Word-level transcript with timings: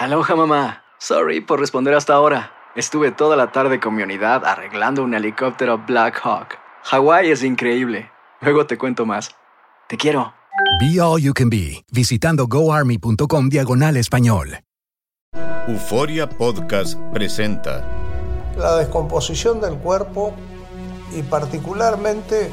Aloha 0.00 0.34
mamá. 0.34 0.82
Sorry 0.98 1.42
por 1.42 1.60
responder 1.60 1.92
hasta 1.92 2.14
ahora. 2.14 2.52
Estuve 2.74 3.12
toda 3.12 3.36
la 3.36 3.52
tarde 3.52 3.80
con 3.80 3.94
mi 3.94 4.02
unidad 4.02 4.46
arreglando 4.46 5.04
un 5.04 5.12
helicóptero 5.12 5.76
Black 5.76 6.18
Hawk. 6.24 6.56
Hawái 6.84 7.30
es 7.30 7.44
increíble. 7.44 8.10
Luego 8.40 8.64
te 8.64 8.78
cuento 8.78 9.04
más. 9.04 9.32
Te 9.88 9.98
quiero. 9.98 10.32
Be 10.80 10.98
All 11.02 11.20
You 11.20 11.34
Can 11.34 11.50
Be, 11.50 11.84
visitando 11.92 12.46
goarmy.com 12.46 13.50
diagonal 13.50 13.98
español. 13.98 14.60
Euforia 15.68 16.26
Podcast 16.26 16.98
presenta 17.12 17.84
La 18.56 18.76
descomposición 18.76 19.60
del 19.60 19.74
cuerpo 19.74 20.34
y 21.14 21.20
particularmente 21.24 22.50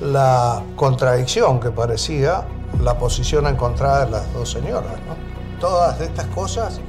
la 0.00 0.64
contradicción 0.74 1.60
que 1.60 1.70
parecía 1.70 2.44
la 2.82 2.98
posición 2.98 3.46
encontrada 3.46 4.04
de 4.04 4.10
las 4.10 4.34
dos 4.34 4.50
señoras. 4.50 4.98
¿no? 5.06 5.35
Todas 5.60 6.00
estas 6.00 6.26
cosas 6.26 6.80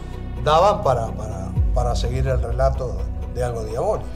daban 0.43 0.83
para, 0.83 1.07
para, 1.13 1.51
para 1.73 1.95
seguir 1.95 2.27
el 2.27 2.41
relato 2.41 2.97
de 3.33 3.43
algo 3.43 3.63
diabólico. 3.63 4.07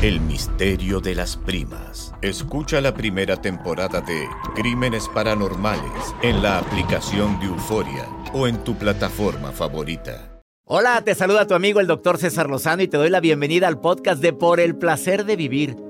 El 0.00 0.20
misterio 0.20 1.00
de 1.00 1.14
las 1.14 1.36
primas. 1.36 2.14
Escucha 2.22 2.80
la 2.80 2.94
primera 2.94 3.36
temporada 3.36 4.00
de 4.00 4.26
Crímenes 4.54 5.06
Paranormales 5.08 6.14
en 6.22 6.42
la 6.42 6.58
aplicación 6.58 7.38
de 7.40 7.46
Euforia 7.46 8.08
o 8.32 8.46
en 8.46 8.64
tu 8.64 8.74
plataforma 8.74 9.52
favorita. 9.52 10.40
Hola, 10.64 11.02
te 11.04 11.14
saluda 11.14 11.46
tu 11.46 11.54
amigo 11.54 11.80
el 11.80 11.86
doctor 11.86 12.16
César 12.16 12.48
Lozano 12.48 12.82
y 12.82 12.88
te 12.88 12.96
doy 12.96 13.10
la 13.10 13.20
bienvenida 13.20 13.68
al 13.68 13.80
podcast 13.80 14.22
de 14.22 14.32
Por 14.32 14.60
el 14.60 14.76
Placer 14.76 15.26
de 15.26 15.36
Vivir. 15.36 15.89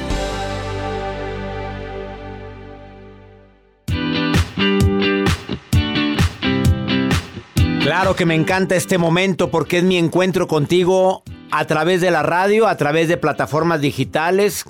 Claro 8.01 8.15
que 8.15 8.25
me 8.25 8.33
encanta 8.33 8.75
este 8.75 8.97
momento 8.97 9.51
porque 9.51 9.77
es 9.77 9.83
mi 9.83 9.95
encuentro 9.95 10.47
contigo 10.47 11.21
a 11.51 11.65
través 11.65 12.01
de 12.01 12.09
la 12.09 12.23
radio, 12.23 12.65
a 12.65 12.75
través 12.75 13.07
de 13.07 13.15
plataformas 13.15 13.79
digitales, 13.79 14.65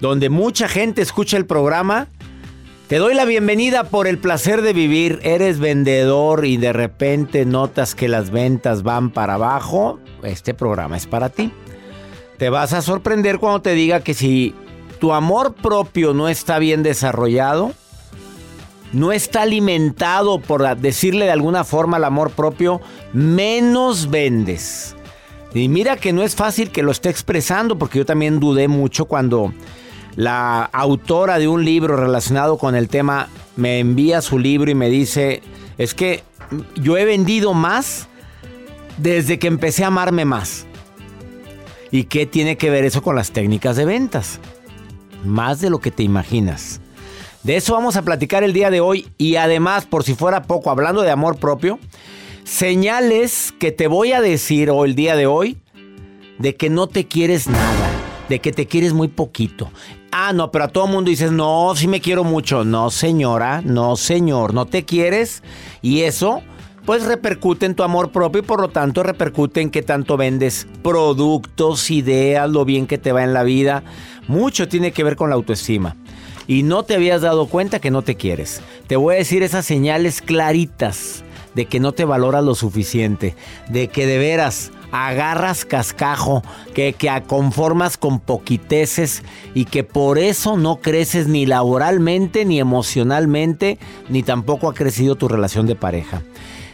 donde 0.00 0.30
mucha 0.30 0.68
gente 0.68 1.02
escucha 1.02 1.36
el 1.36 1.44
programa. 1.44 2.08
Te 2.88 2.96
doy 2.96 3.12
la 3.12 3.26
bienvenida 3.26 3.84
por 3.84 4.06
el 4.06 4.16
placer 4.16 4.62
de 4.62 4.72
vivir. 4.72 5.20
Eres 5.22 5.58
vendedor 5.58 6.46
y 6.46 6.56
de 6.56 6.72
repente 6.72 7.44
notas 7.44 7.94
que 7.94 8.08
las 8.08 8.30
ventas 8.30 8.82
van 8.82 9.10
para 9.10 9.34
abajo. 9.34 10.00
Este 10.22 10.54
programa 10.54 10.96
es 10.96 11.06
para 11.06 11.28
ti. 11.28 11.52
Te 12.38 12.48
vas 12.48 12.72
a 12.72 12.80
sorprender 12.80 13.38
cuando 13.38 13.60
te 13.60 13.74
diga 13.74 14.00
que 14.00 14.14
si 14.14 14.54
tu 14.98 15.12
amor 15.12 15.52
propio 15.52 16.14
no 16.14 16.26
está 16.26 16.58
bien 16.58 16.82
desarrollado, 16.82 17.74
no 18.92 19.12
está 19.12 19.42
alimentado 19.42 20.40
por 20.40 20.76
decirle 20.76 21.26
de 21.26 21.32
alguna 21.32 21.64
forma 21.64 21.96
al 21.96 22.04
amor 22.04 22.30
propio, 22.30 22.80
menos 23.12 24.10
vendes. 24.10 24.94
Y 25.54 25.68
mira 25.68 25.96
que 25.96 26.12
no 26.12 26.22
es 26.22 26.34
fácil 26.34 26.70
que 26.70 26.82
lo 26.82 26.92
esté 26.92 27.10
expresando, 27.10 27.78
porque 27.78 27.98
yo 27.98 28.06
también 28.06 28.40
dudé 28.40 28.68
mucho 28.68 29.04
cuando 29.04 29.52
la 30.16 30.64
autora 30.64 31.38
de 31.38 31.48
un 31.48 31.64
libro 31.64 31.96
relacionado 31.96 32.58
con 32.58 32.74
el 32.74 32.88
tema 32.88 33.28
me 33.56 33.78
envía 33.78 34.20
su 34.20 34.38
libro 34.38 34.70
y 34.70 34.74
me 34.74 34.88
dice, 34.88 35.42
es 35.78 35.94
que 35.94 36.22
yo 36.76 36.96
he 36.96 37.04
vendido 37.04 37.54
más 37.54 38.08
desde 38.98 39.38
que 39.38 39.46
empecé 39.46 39.84
a 39.84 39.88
amarme 39.88 40.24
más. 40.24 40.66
¿Y 41.90 42.04
qué 42.04 42.24
tiene 42.24 42.56
que 42.56 42.70
ver 42.70 42.84
eso 42.84 43.02
con 43.02 43.16
las 43.16 43.32
técnicas 43.32 43.76
de 43.76 43.84
ventas? 43.84 44.38
Más 45.24 45.60
de 45.60 45.70
lo 45.70 45.78
que 45.78 45.90
te 45.90 46.02
imaginas. 46.02 46.81
De 47.42 47.56
eso 47.56 47.74
vamos 47.74 47.96
a 47.96 48.02
platicar 48.02 48.44
el 48.44 48.52
día 48.52 48.70
de 48.70 48.80
hoy 48.80 49.08
y 49.18 49.34
además, 49.34 49.84
por 49.84 50.04
si 50.04 50.14
fuera 50.14 50.42
poco, 50.42 50.70
hablando 50.70 51.02
de 51.02 51.10
amor 51.10 51.38
propio, 51.38 51.80
señales 52.44 53.52
que 53.58 53.72
te 53.72 53.88
voy 53.88 54.12
a 54.12 54.20
decir 54.20 54.70
hoy, 54.70 54.90
el 54.90 54.94
día 54.94 55.16
de 55.16 55.26
hoy, 55.26 55.58
de 56.38 56.54
que 56.54 56.70
no 56.70 56.86
te 56.86 57.08
quieres 57.08 57.48
nada, 57.48 57.90
de 58.28 58.38
que 58.38 58.52
te 58.52 58.68
quieres 58.68 58.92
muy 58.92 59.08
poquito. 59.08 59.72
Ah, 60.12 60.32
no, 60.32 60.52
pero 60.52 60.66
a 60.66 60.68
todo 60.68 60.86
mundo 60.86 61.10
dices, 61.10 61.32
no, 61.32 61.72
sí 61.74 61.88
me 61.88 62.00
quiero 62.00 62.22
mucho. 62.22 62.64
No, 62.64 62.90
señora, 62.90 63.60
no, 63.64 63.96
señor, 63.96 64.54
no 64.54 64.66
te 64.66 64.84
quieres. 64.84 65.42
Y 65.80 66.02
eso, 66.02 66.42
pues 66.84 67.04
repercute 67.04 67.66
en 67.66 67.74
tu 67.74 67.82
amor 67.82 68.12
propio 68.12 68.42
y 68.42 68.44
por 68.44 68.60
lo 68.60 68.68
tanto 68.68 69.02
repercute 69.02 69.60
en 69.62 69.70
que 69.70 69.82
tanto 69.82 70.16
vendes 70.16 70.68
productos, 70.84 71.90
ideas, 71.90 72.48
lo 72.48 72.64
bien 72.64 72.86
que 72.86 72.98
te 72.98 73.10
va 73.10 73.24
en 73.24 73.34
la 73.34 73.42
vida. 73.42 73.82
Mucho 74.28 74.68
tiene 74.68 74.92
que 74.92 75.02
ver 75.02 75.16
con 75.16 75.28
la 75.28 75.34
autoestima 75.34 75.96
y 76.46 76.62
no 76.62 76.82
te 76.82 76.94
habías 76.94 77.22
dado 77.22 77.46
cuenta 77.46 77.80
que 77.80 77.90
no 77.90 78.02
te 78.02 78.16
quieres. 78.16 78.60
Te 78.86 78.96
voy 78.96 79.14
a 79.14 79.18
decir 79.18 79.42
esas 79.42 79.66
señales 79.66 80.22
claritas 80.22 81.24
de 81.54 81.66
que 81.66 81.80
no 81.80 81.92
te 81.92 82.04
valoras 82.04 82.44
lo 82.44 82.54
suficiente, 82.54 83.34
de 83.68 83.88
que 83.88 84.06
de 84.06 84.18
veras 84.18 84.72
agarras 84.92 85.64
cascajo, 85.64 86.42
que, 86.74 86.92
que 86.92 87.10
conformas 87.26 87.96
con 87.96 88.20
poquiteces 88.20 89.22
y 89.54 89.64
que 89.64 89.84
por 89.84 90.18
eso 90.18 90.56
no 90.56 90.76
creces 90.76 91.26
ni 91.26 91.46
laboralmente, 91.46 92.44
ni 92.44 92.60
emocionalmente, 92.60 93.78
ni 94.08 94.22
tampoco 94.22 94.68
ha 94.68 94.74
crecido 94.74 95.16
tu 95.16 95.28
relación 95.28 95.66
de 95.66 95.74
pareja. 95.74 96.22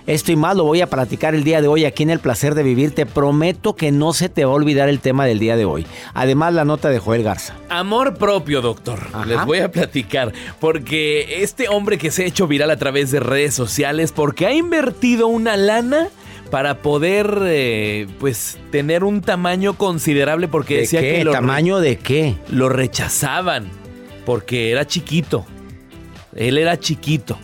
Esto 0.09 0.33
y 0.33 0.37
más 0.37 0.57
lo 0.57 0.65
voy 0.65 0.81
a 0.81 0.87
platicar 0.87 1.35
el 1.35 1.45
día 1.45 1.61
de 1.61 1.69
hoy 1.69 1.85
aquí 1.85 2.03
en 2.03 2.09
El 2.09 2.19
Placer 2.19 2.55
de 2.55 2.63
Vivir. 2.63 2.95
Te 2.95 3.05
prometo 3.05 3.77
que 3.77 3.93
no 3.93 4.15
se 4.15 4.31
te 4.31 4.47
va 4.47 4.53
a 4.53 4.55
olvidar 4.55 4.89
el 4.89 5.01
tema 5.01 5.27
del 5.27 5.39
día 5.39 5.55
de 5.55 5.67
hoy. 5.67 5.87
Además, 6.15 6.55
la 6.55 6.65
nota 6.65 6.89
de 6.89 6.99
Joel 6.99 7.23
Garza. 7.23 7.55
Amor 7.69 8.17
propio, 8.17 8.63
doctor. 8.63 9.01
Ajá. 9.13 9.27
Les 9.27 9.45
voy 9.45 9.59
a 9.59 9.71
platicar. 9.71 10.33
Porque 10.61 11.43
este 11.43 11.69
hombre 11.69 11.99
que 11.99 12.11
se 12.11 12.23
ha 12.23 12.27
hecho 12.27 12.47
viral 12.47 12.71
a 12.71 12.79
través 12.79 13.11
de 13.11 13.21
redes 13.21 13.53
sociales, 13.53 14.13
porque 14.13 14.47
ha 14.47 14.55
invertido 14.55 15.27
una 15.27 15.59
lana 15.59 16.09
para 16.51 16.79
poder, 16.79 17.41
eh, 17.43 18.07
pues, 18.19 18.57
tener 18.71 19.05
un 19.05 19.21
tamaño 19.21 19.75
considerable, 19.75 20.49
porque 20.49 20.77
¿De 20.77 20.81
decía 20.81 21.01
qué? 21.03 21.17
que 21.17 21.25
lo, 21.25 21.33
¿Tamaño 21.33 21.81
de 21.81 21.99
qué? 21.99 22.35
lo 22.49 22.71
rechazaban, 22.71 23.69
porque 24.25 24.71
era 24.71 24.87
chiquito. 24.87 25.45
Él 26.35 26.57
era 26.57 26.81
chiquito, 26.81 27.39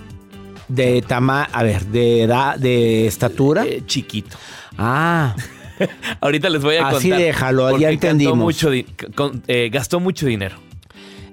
De 0.69 1.02
tama, 1.02 1.44
a 1.52 1.62
ver, 1.62 1.84
de 1.86 2.22
edad, 2.22 2.56
de 2.58 3.06
estatura. 3.06 3.64
eh, 3.66 3.82
chiquito. 3.86 4.36
Ah, 4.78 5.34
Ahorita 6.20 6.48
les 6.50 6.62
voy 6.62 6.76
a 6.76 6.88
Así 6.88 7.08
contar. 7.10 7.19
déjalo, 7.26 7.78
ya 7.78 7.91
entendimos. 7.91 8.38
Mucho, 8.38 8.70
con- 9.14 9.42
eh, 9.48 9.70
gastó 9.72 10.00
mucho 10.00 10.26
dinero. 10.26 10.56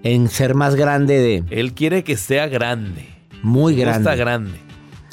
en 0.03 0.29
ser 0.29 0.55
más 0.55 0.73
grande 0.75 1.19
de 1.19 1.43
Él 1.51 1.73
quiere 1.73 2.03
que 2.03 2.17
sea 2.17 2.47
grande. 2.47 3.07
muy 3.43 3.75
Le 3.75 3.85
gusta 3.85 4.15
grande. 4.15 4.15
grande. 4.51 4.59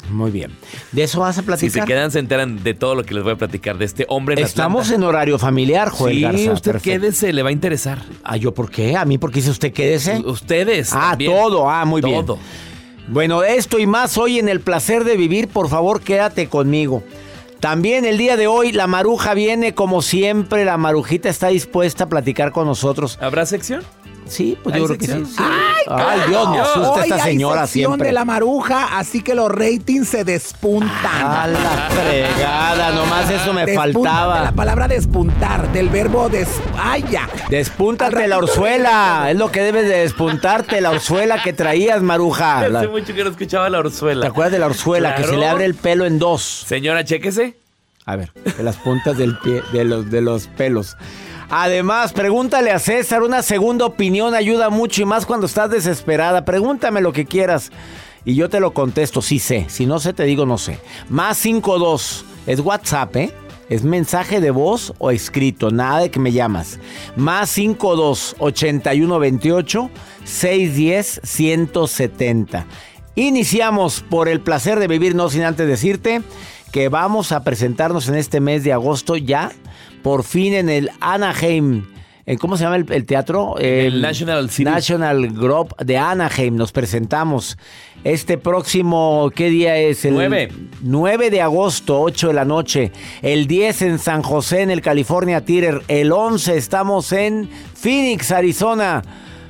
Muy 0.09 0.31
bien. 0.31 0.51
De 0.91 1.03
eso 1.03 1.19
vas 1.19 1.37
a 1.37 1.41
Si 1.41 1.45
platicar. 1.45 1.83
se 1.83 1.87
quedan, 1.87 2.09
se 2.09 2.17
enteran 2.17 2.63
de 2.63 2.73
todo 2.73 2.95
lo 2.95 3.03
que 3.03 3.13
les 3.13 3.23
voy 3.23 3.33
a 3.33 3.35
platicar 3.35 3.77
de 3.77 3.85
este 3.85 4.07
hombre 4.09 4.33
en 4.33 4.43
Estamos 4.43 4.87
Atlanta. 4.87 4.95
en 4.95 5.03
horario 5.07 5.37
familiar, 5.37 5.89
Joel 5.91 6.15
Sí, 6.15 6.21
Garza. 6.21 6.51
usted 6.53 6.71
Perfecto. 6.71 6.99
quédese, 7.01 7.31
le 7.31 7.43
va 7.43 7.49
a 7.49 7.51
interesar. 7.51 7.99
Ah, 8.23 8.35
¿yo 8.35 8.51
por 8.51 8.71
qué? 8.71 8.95
¿A 8.97 9.05
mí 9.05 9.19
por 9.19 9.29
qué 9.31 9.35
dice 9.41 9.51
usted 9.51 9.71
quédese? 9.71 10.17
Ustedes. 10.25 10.91
Ah, 10.93 11.09
también. 11.11 11.31
todo. 11.31 11.69
Ah, 11.69 11.85
muy 11.85 12.01
bien. 12.01 12.25
Todo. 12.25 12.39
Bueno, 13.11 13.41
esto 13.41 13.79
y 13.79 13.87
más 13.87 14.19
hoy 14.19 14.37
en 14.37 14.49
el 14.49 14.61
placer 14.61 15.03
de 15.03 15.17
vivir, 15.17 15.47
por 15.47 15.67
favor, 15.67 16.01
quédate 16.01 16.47
conmigo. 16.47 17.01
También 17.59 18.05
el 18.05 18.19
día 18.19 18.37
de 18.37 18.45
hoy 18.45 18.71
la 18.71 18.85
maruja 18.85 19.33
viene 19.33 19.73
como 19.73 20.03
siempre, 20.03 20.63
la 20.63 20.77
marujita 20.77 21.27
está 21.27 21.47
dispuesta 21.47 22.03
a 22.03 22.09
platicar 22.09 22.51
con 22.51 22.67
nosotros. 22.67 23.17
¿Habrá 23.19 23.47
sección? 23.47 23.81
Sí, 24.29 24.57
pues 24.63 24.75
¿Hay 24.75 24.81
yo 24.81 24.87
creo 24.87 24.97
que 24.99 25.05
sí. 25.07 25.25
Ay, 25.87 26.19
Dios, 26.27 26.49
me 26.49 26.59
asusta 26.59 26.91
Hoy 26.91 27.01
esta 27.01 27.15
hay 27.15 27.21
señora 27.31 27.61
sección 27.65 27.91
siempre. 27.93 28.07
de 28.07 28.13
la 28.13 28.25
maruja, 28.25 28.97
así 28.99 29.21
que 29.23 29.33
los 29.33 29.51
ratings 29.51 30.07
se 30.07 30.23
despuntan. 30.23 30.89
A 31.25 31.47
la 31.47 31.89
fregada, 31.89 32.91
nomás 32.91 33.29
eso 33.31 33.53
me 33.53 33.65
Despuntan, 33.65 33.93
de 33.93 33.93
faltaba. 33.93 34.43
La 34.43 34.51
palabra 34.51 34.87
despuntar, 34.87 35.71
del 35.71 35.89
verbo 35.89 36.29
des... 36.29 36.47
¡Ay, 36.77 37.03
ya! 37.09 37.27
Despúntate 37.49 38.27
la 38.27 38.37
orzuela. 38.37 39.27
Es 39.31 39.37
lo 39.37 39.51
que 39.51 39.61
debes 39.63 39.83
de 39.89 39.97
despuntarte, 39.99 40.79
la 40.79 40.91
orzuela 40.91 41.41
que 41.41 41.53
traías, 41.53 42.01
Maruja. 42.01 42.67
La- 42.69 42.79
Hace 42.79 42.87
mucho 42.87 43.13
que 43.13 43.23
no 43.23 43.31
escuchaba 43.31 43.67
la 43.69 43.79
orzuela. 43.79 44.21
¿Te 44.21 44.27
acuerdas 44.27 44.51
de 44.51 44.59
la 44.59 44.67
orzuela? 44.67 45.15
Que 45.15 45.23
se 45.23 45.35
le 45.37 45.47
abre 45.47 45.65
el 45.65 45.73
pelo 45.75 46.05
en 46.05 46.19
dos. 46.19 46.65
Señora, 46.67 47.03
chéquese. 47.03 47.57
A 48.05 48.15
ver, 48.15 48.31
de 48.57 48.63
las 48.63 48.75
puntas 48.77 49.17
del 49.17 49.37
pie, 49.39 49.61
de 49.73 49.83
los, 49.85 50.09
de 50.09 50.21
los 50.21 50.47
pelos. 50.47 50.97
Además, 51.49 52.13
pregúntale 52.13 52.71
a 52.71 52.79
César, 52.79 53.23
una 53.23 53.41
segunda 53.41 53.85
opinión 53.85 54.35
ayuda 54.35 54.69
mucho 54.69 55.01
y 55.01 55.05
más 55.05 55.25
cuando 55.25 55.47
estás 55.47 55.71
desesperada. 55.71 56.45
Pregúntame 56.45 57.01
lo 57.01 57.11
que 57.11 57.25
quieras 57.25 57.71
y 58.23 58.35
yo 58.35 58.49
te 58.49 58.59
lo 58.59 58.73
contesto, 58.73 59.21
sí 59.21 59.39
sé. 59.39 59.65
Si 59.69 59.87
no 59.87 59.99
sé, 59.99 60.13
te 60.13 60.23
digo 60.25 60.45
no 60.45 60.57
sé. 60.59 60.79
Más 61.09 61.37
52, 61.39 62.25
es 62.45 62.59
WhatsApp, 62.59 63.15
¿eh? 63.15 63.33
Es 63.69 63.83
mensaje 63.83 64.41
de 64.41 64.51
voz 64.51 64.93
o 64.97 65.11
escrito, 65.11 65.69
nada 65.69 65.99
de 65.99 66.11
que 66.11 66.19
me 66.19 66.31
llamas. 66.31 66.79
Más 67.15 67.49
52 67.51 68.35
81 68.39 69.19
28 69.19 69.89
610 70.23 71.21
170. 71.23 72.65
Iniciamos 73.15 74.01
por 74.01 74.27
el 74.27 74.41
placer 74.41 74.79
de 74.79 74.87
vivir, 74.87 75.15
no 75.15 75.29
sin 75.29 75.43
antes 75.43 75.67
decirte 75.67 76.21
que 76.71 76.89
vamos 76.89 77.31
a 77.31 77.43
presentarnos 77.43 78.07
en 78.07 78.15
este 78.15 78.39
mes 78.39 78.63
de 78.63 78.73
agosto 78.73 79.15
ya, 79.15 79.51
por 80.01 80.23
fin 80.23 80.53
en 80.53 80.69
el 80.69 80.91
Anaheim. 80.99 81.85
¿en 82.25 82.37
¿Cómo 82.37 82.57
se 82.57 82.63
llama 82.63 82.75
el, 82.75 82.85
el 82.91 83.05
teatro? 83.05 83.57
El 83.57 84.01
National 84.01 84.49
City. 84.51 84.63
National 84.69 85.29
Grove 85.29 85.71
de 85.83 85.97
Anaheim. 85.97 86.55
Nos 86.55 86.71
presentamos 86.71 87.57
este 88.03 88.37
próximo, 88.37 89.31
¿qué 89.35 89.49
día 89.49 89.77
es? 89.77 90.05
El 90.05 90.13
Nueve. 90.13 90.51
9 90.81 91.31
de 91.31 91.41
agosto, 91.41 91.99
8 92.01 92.27
de 92.27 92.33
la 92.33 92.45
noche. 92.45 92.91
El 93.21 93.47
10 93.47 93.81
en 93.81 93.99
San 93.99 94.21
José, 94.21 94.61
en 94.61 94.71
el 94.71 94.81
California 94.81 95.43
Theater. 95.43 95.81
El 95.87 96.11
11 96.11 96.55
estamos 96.55 97.11
en 97.11 97.49
Phoenix, 97.73 98.31
Arizona. 98.31 99.01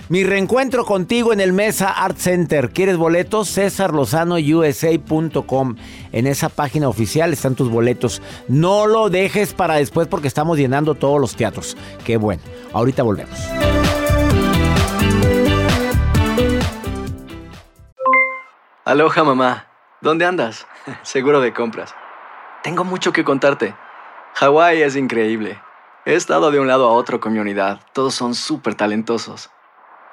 Mi 0.10 0.24
reencuentro 0.24 0.86
contigo 0.86 1.34
en 1.34 1.40
el 1.40 1.54
Mesa 1.54 1.92
Art 1.92 2.18
Center. 2.18 2.72
¿Quieres 2.72 2.98
boletos? 2.98 3.54
CesarLozanoUSA.com. 3.54 5.76
En 6.12 6.26
esa 6.26 6.50
página 6.50 6.90
oficial 6.90 7.32
están 7.32 7.54
tus 7.54 7.70
boletos. 7.70 8.24
No 8.48 8.88
lo 8.88 9.12
dejes 9.12 9.54
para 9.54 9.76
después 9.76 10.08
porque 10.08 10.28
estamos 10.28 10.58
llenando 10.58 10.96
todos 10.96 11.22
los 11.22 11.36
teatros. 11.36 11.78
Qué 12.04 12.18
bueno. 12.18 12.42
Ahorita 12.74 13.04
volvemos. 13.04 13.38
Aloha 18.86 19.24
mamá, 19.24 19.68
¿dónde 20.02 20.26
andas? 20.26 20.66
Seguro 21.04 21.40
de 21.40 21.54
compras. 21.54 21.94
Tengo 22.64 22.84
mucho 22.84 23.14
que 23.14 23.24
contarte. 23.24 23.76
Hawái 24.34 24.82
es 24.82 24.96
increíble. 24.96 25.62
He 26.06 26.16
estado 26.16 26.50
de 26.50 26.60
un 26.60 26.68
lado 26.68 26.90
a 26.90 26.94
otro 26.94 27.20
con 27.20 27.32
mi 27.32 27.38
unidad. 27.38 27.82
Todos 27.94 28.16
son 28.16 28.34
súper 28.34 28.74
talentosos. 28.74 29.52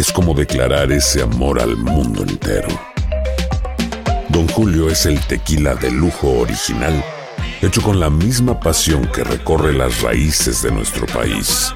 es 0.00 0.12
como 0.14 0.32
declarar 0.32 0.90
ese 0.92 1.20
amor 1.20 1.60
al 1.60 1.76
mundo 1.76 2.22
entero. 2.22 2.68
Don 4.30 4.48
Julio 4.48 4.88
es 4.88 5.04
el 5.04 5.20
tequila 5.20 5.74
de 5.74 5.90
lujo 5.90 6.38
original, 6.38 7.04
hecho 7.60 7.82
con 7.82 8.00
la 8.00 8.08
misma 8.08 8.58
pasión 8.58 9.06
que 9.12 9.24
recorre 9.24 9.74
las 9.74 10.00
raíces 10.00 10.62
de 10.62 10.72
nuestro 10.72 11.04
país. 11.04 11.74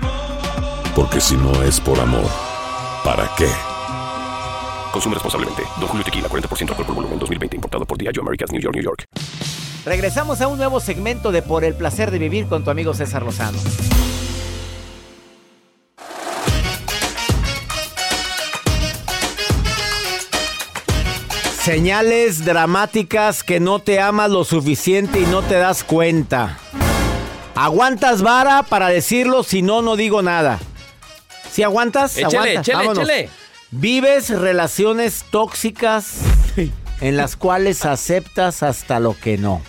Porque 0.96 1.20
si 1.20 1.36
no 1.36 1.62
es 1.64 1.78
por 1.78 2.00
amor, 2.00 2.30
¿para 3.04 3.30
qué? 3.36 3.48
Consume 4.90 5.16
responsablemente. 5.16 5.62
Don 5.78 5.88
Julio 5.88 6.04
Tequila, 6.04 6.28
40% 6.30 6.70
alcohol 6.70 6.86
por 6.86 6.94
volumen, 6.94 7.18
2020. 7.18 7.56
Importado 7.56 7.84
por 7.84 7.98
Diageo 7.98 8.22
Americas, 8.22 8.50
New 8.50 8.60
York, 8.62 8.74
New 8.74 8.84
York. 8.84 9.04
Regresamos 9.84 10.40
a 10.40 10.48
un 10.48 10.56
nuevo 10.56 10.80
segmento 10.80 11.30
de 11.30 11.42
Por 11.42 11.62
el 11.62 11.74
placer 11.74 12.10
de 12.10 12.18
vivir 12.18 12.46
con 12.46 12.64
tu 12.64 12.70
amigo 12.70 12.94
César 12.94 13.22
Lozano. 13.22 13.58
Señales 21.64 22.44
dramáticas 22.44 23.42
que 23.42 23.58
no 23.58 23.78
te 23.78 23.98
amas 23.98 24.30
lo 24.30 24.44
suficiente 24.44 25.18
y 25.20 25.24
no 25.24 25.40
te 25.40 25.54
das 25.54 25.82
cuenta. 25.82 26.58
Aguantas 27.54 28.20
vara 28.20 28.64
para 28.64 28.88
decirlo, 28.88 29.42
si 29.44 29.62
no, 29.62 29.80
no 29.80 29.96
digo 29.96 30.20
nada. 30.20 30.58
¿Sí 31.50 31.62
aguantas? 31.62 32.18
Échale, 32.18 32.36
Aguantas. 32.36 32.68
échale, 32.68 32.76
Vámonos. 32.86 33.08
échale. 33.08 33.30
Vives 33.70 34.28
relaciones 34.28 35.24
tóxicas 35.30 36.18
en 37.00 37.16
las 37.16 37.34
cuales 37.34 37.86
aceptas 37.86 38.62
hasta 38.62 39.00
lo 39.00 39.18
que 39.18 39.38
no. 39.38 39.62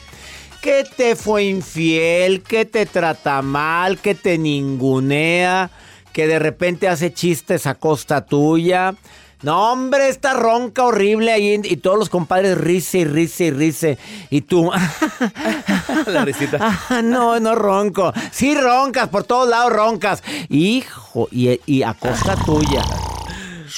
Que 0.62 0.84
te 0.98 1.16
fue 1.16 1.46
infiel, 1.46 2.44
que 2.44 2.66
te 2.66 2.86
trata 2.86 3.42
mal, 3.42 4.00
que 4.00 4.16
te 4.16 4.38
ningunea, 4.38 5.70
que 6.12 6.28
de 6.28 6.40
repente 6.40 6.90
hace 6.90 7.14
chistes 7.14 7.66
a 7.68 7.76
costa 7.76 8.26
tuya. 8.26 8.96
No, 9.42 9.72
hombre, 9.74 10.10
está 10.10 10.34
ronca 10.34 10.84
horrible 10.84 11.32
ahí 11.32 11.60
y 11.64 11.78
todos 11.78 12.00
los 12.00 12.10
compadres 12.10 12.58
risa 12.58 12.98
y 12.98 13.06
risa 13.06 13.44
y 13.46 13.52
risa. 13.52 13.88
Y 14.30 14.42
tú, 14.42 14.72
La 16.08 16.26
risita. 16.26 16.58
Ah, 16.90 17.02
no, 17.04 17.40
no 17.40 17.56
ronco. 17.56 18.14
Sí 18.32 18.56
roncas, 18.56 19.10
por 19.10 19.24
todos 19.24 19.50
lados 19.50 19.72
roncas. 19.72 20.24
Hijo, 20.50 21.28
y, 21.32 21.60
y 21.66 21.84
a 21.84 21.94
costa 21.94 22.36
tuya. 22.46 22.84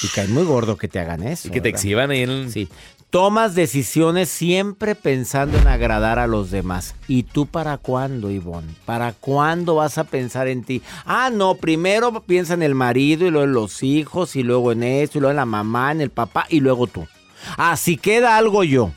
Y 0.02 0.08
cae 0.08 0.28
muy 0.28 0.44
gordo 0.44 0.76
que 0.76 0.88
te 0.88 1.00
hagan 1.00 1.22
eso. 1.24 1.48
Y 1.48 1.50
que 1.50 1.60
te 1.60 1.68
¿verdad? 1.68 1.80
exhiban 1.80 2.10
ahí 2.10 2.22
en 2.22 2.30
el... 2.30 2.52
Sí. 2.52 2.68
Tomas 3.10 3.54
decisiones 3.54 4.28
siempre 4.28 4.94
pensando 4.94 5.56
en 5.56 5.66
agradar 5.66 6.18
a 6.18 6.26
los 6.26 6.50
demás. 6.50 6.94
¿Y 7.06 7.22
tú 7.22 7.46
para 7.46 7.78
cuándo, 7.78 8.30
Ivonne? 8.30 8.74
¿Para 8.84 9.14
cuándo 9.14 9.76
vas 9.76 9.96
a 9.96 10.04
pensar 10.04 10.46
en 10.46 10.62
ti? 10.62 10.82
Ah, 11.06 11.30
no, 11.32 11.54
primero 11.54 12.20
piensa 12.20 12.52
en 12.52 12.62
el 12.62 12.74
marido 12.74 13.26
y 13.26 13.30
luego 13.30 13.46
en 13.46 13.54
los 13.54 13.82
hijos 13.82 14.36
y 14.36 14.42
luego 14.42 14.72
en 14.72 14.82
esto 14.82 15.16
y 15.16 15.20
luego 15.22 15.30
en 15.30 15.36
la 15.36 15.46
mamá, 15.46 15.90
en 15.92 16.02
el 16.02 16.10
papá 16.10 16.44
y 16.50 16.60
luego 16.60 16.86
tú. 16.86 17.06
Así 17.56 17.96
queda 17.96 18.36
algo 18.36 18.62
yo. 18.62 18.90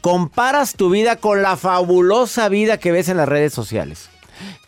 Comparas 0.00 0.74
tu 0.74 0.90
vida 0.90 1.16
con 1.16 1.42
la 1.42 1.56
fabulosa 1.56 2.48
vida 2.48 2.78
que 2.78 2.92
ves 2.92 3.08
en 3.08 3.16
las 3.16 3.28
redes 3.28 3.52
sociales. 3.52 4.10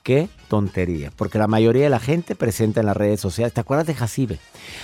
Qué 0.02 0.28
tontería, 0.48 1.12
porque 1.14 1.38
la 1.38 1.46
mayoría 1.46 1.84
de 1.84 1.90
la 1.90 2.00
gente 2.00 2.34
presenta 2.34 2.80
en 2.80 2.86
las 2.86 2.96
redes 2.96 3.20
sociales. 3.20 3.52
¿Te 3.52 3.60
acuerdas 3.60 3.86
de 3.86 3.94
Jacibe? 3.94 4.38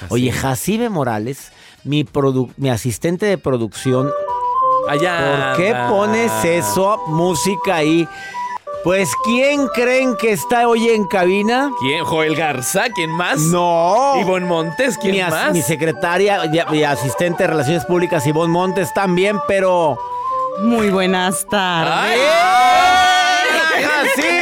Oye, 0.09 0.31
Jacibe 0.31 0.89
Morales, 0.89 1.53
mi, 1.85 2.05
produ- 2.05 2.51
mi 2.57 2.71
asistente 2.71 3.27
de 3.27 3.39
producción, 3.39 4.11
Allá. 4.89 5.53
¿por 5.55 5.62
qué 5.65 5.75
pones 5.89 6.33
eso, 6.45 6.99
música 7.09 7.77
ahí? 7.77 8.09
Pues, 8.85 9.12
¿quién 9.25 9.69
creen 9.69 10.17
que 10.17 10.33
está 10.33 10.67
hoy 10.67 10.89
en 10.89 11.07
cabina? 11.07 11.71
¿Quién? 11.79 12.05
¿Joel 12.05 12.35
Garza? 12.35 12.87
¿Quién 12.93 13.11
más? 13.11 13.39
No. 13.43 14.15
¿Ivonne 14.21 14.45
Montes? 14.47 14.99
¿Quién 14.99 15.15
mi, 15.15 15.23
más? 15.23 15.53
mi 15.53 15.62
secretaria 15.62 16.41
y, 16.47 16.77
y 16.77 16.83
asistente 16.83 17.45
de 17.45 17.51
Relaciones 17.51 17.85
Públicas, 17.85 18.27
Ivonne 18.27 18.53
Montes, 18.53 18.93
también, 18.93 19.39
pero... 19.47 19.97
Muy 20.62 20.91
buenas 20.91 21.47
tardes. 21.49 21.93
¡Ay! 21.97 22.19
¡Jacibe 23.85 24.42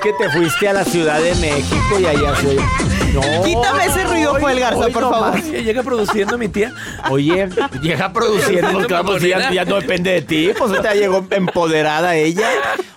Que 0.00 0.12
te 0.12 0.30
fuiste 0.30 0.68
a 0.68 0.72
la 0.72 0.84
Ciudad 0.84 1.20
de 1.20 1.34
México 1.36 1.98
y 1.98 2.06
allá 2.06 2.34
se 2.36 2.87
Quítame 3.44 3.84
ese 3.86 4.04
ruido, 4.04 4.34
Joel 4.40 4.60
Garza, 4.60 4.80
hoy 4.80 4.92
por 4.92 5.02
no 5.02 5.10
favor. 5.10 5.32
más. 5.34 5.44
Llega 5.50 5.82
produciendo 5.82 6.38
mi 6.38 6.48
tía. 6.48 6.72
Oye, 7.10 7.48
llega 7.82 8.12
produciendo, 8.12 8.70
pues, 8.72 8.86
claro, 8.86 9.04
pues, 9.06 9.22
ya, 9.22 9.50
ya 9.52 9.64
no 9.64 9.76
depende 9.80 10.10
de 10.12 10.22
ti, 10.22 10.50
pues 10.56 10.70
ahorita 10.70 10.94
llegó 10.94 11.26
empoderada 11.30 12.16
ella. 12.16 12.48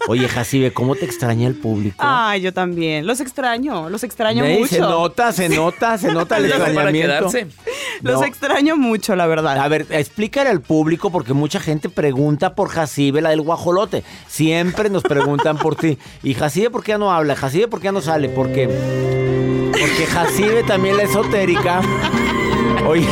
Oye, 0.07 0.27
Jacibe, 0.27 0.73
¿cómo 0.73 0.95
te 0.95 1.05
extraña 1.05 1.47
el 1.47 1.55
público? 1.55 1.95
Ay, 1.99 2.41
yo 2.41 2.53
también. 2.53 3.05
Los 3.05 3.19
extraño, 3.21 3.89
los 3.89 4.03
extraño 4.03 4.43
mucho. 4.45 4.67
Se 4.67 4.79
nota, 4.79 5.31
se 5.31 5.47
nota, 5.49 5.97
se 5.97 6.11
nota 6.11 6.37
el 6.37 6.45
extrañamiento. 6.45 7.29
quedarse. 7.29 7.47
Los 8.01 8.19
No. 8.19 8.25
extraño 8.25 8.75
mucho, 8.77 9.15
la 9.15 9.27
verdad. 9.27 9.59
A 9.59 9.67
ver, 9.67 9.85
explícale 9.91 10.49
al 10.49 10.61
público 10.61 11.11
porque 11.11 11.33
mucha 11.33 11.59
gente 11.59 11.87
pregunta 11.89 12.55
por 12.55 12.69
Jacibe, 12.69 13.21
la 13.21 13.29
del 13.29 13.41
guajolote. 13.41 14.03
Siempre 14.27 14.89
nos 14.89 15.03
preguntan 15.03 15.57
por 15.57 15.75
ti. 15.75 15.99
¿Y 16.23 16.33
Jacibe 16.33 16.69
por 16.71 16.83
qué 16.83 16.93
ya 16.93 16.97
no 16.97 17.11
habla? 17.11 17.35
¿Jacibe 17.35 17.67
por 17.67 17.79
qué 17.79 17.85
ya 17.85 17.91
no 17.91 18.01
sale? 18.01 18.27
Porque, 18.29 18.67
porque 19.81 20.05
Jacibe 20.05 20.63
también 20.63 20.97
la 20.97 21.03
esotérica. 21.03 21.81
Oye, 22.87 23.07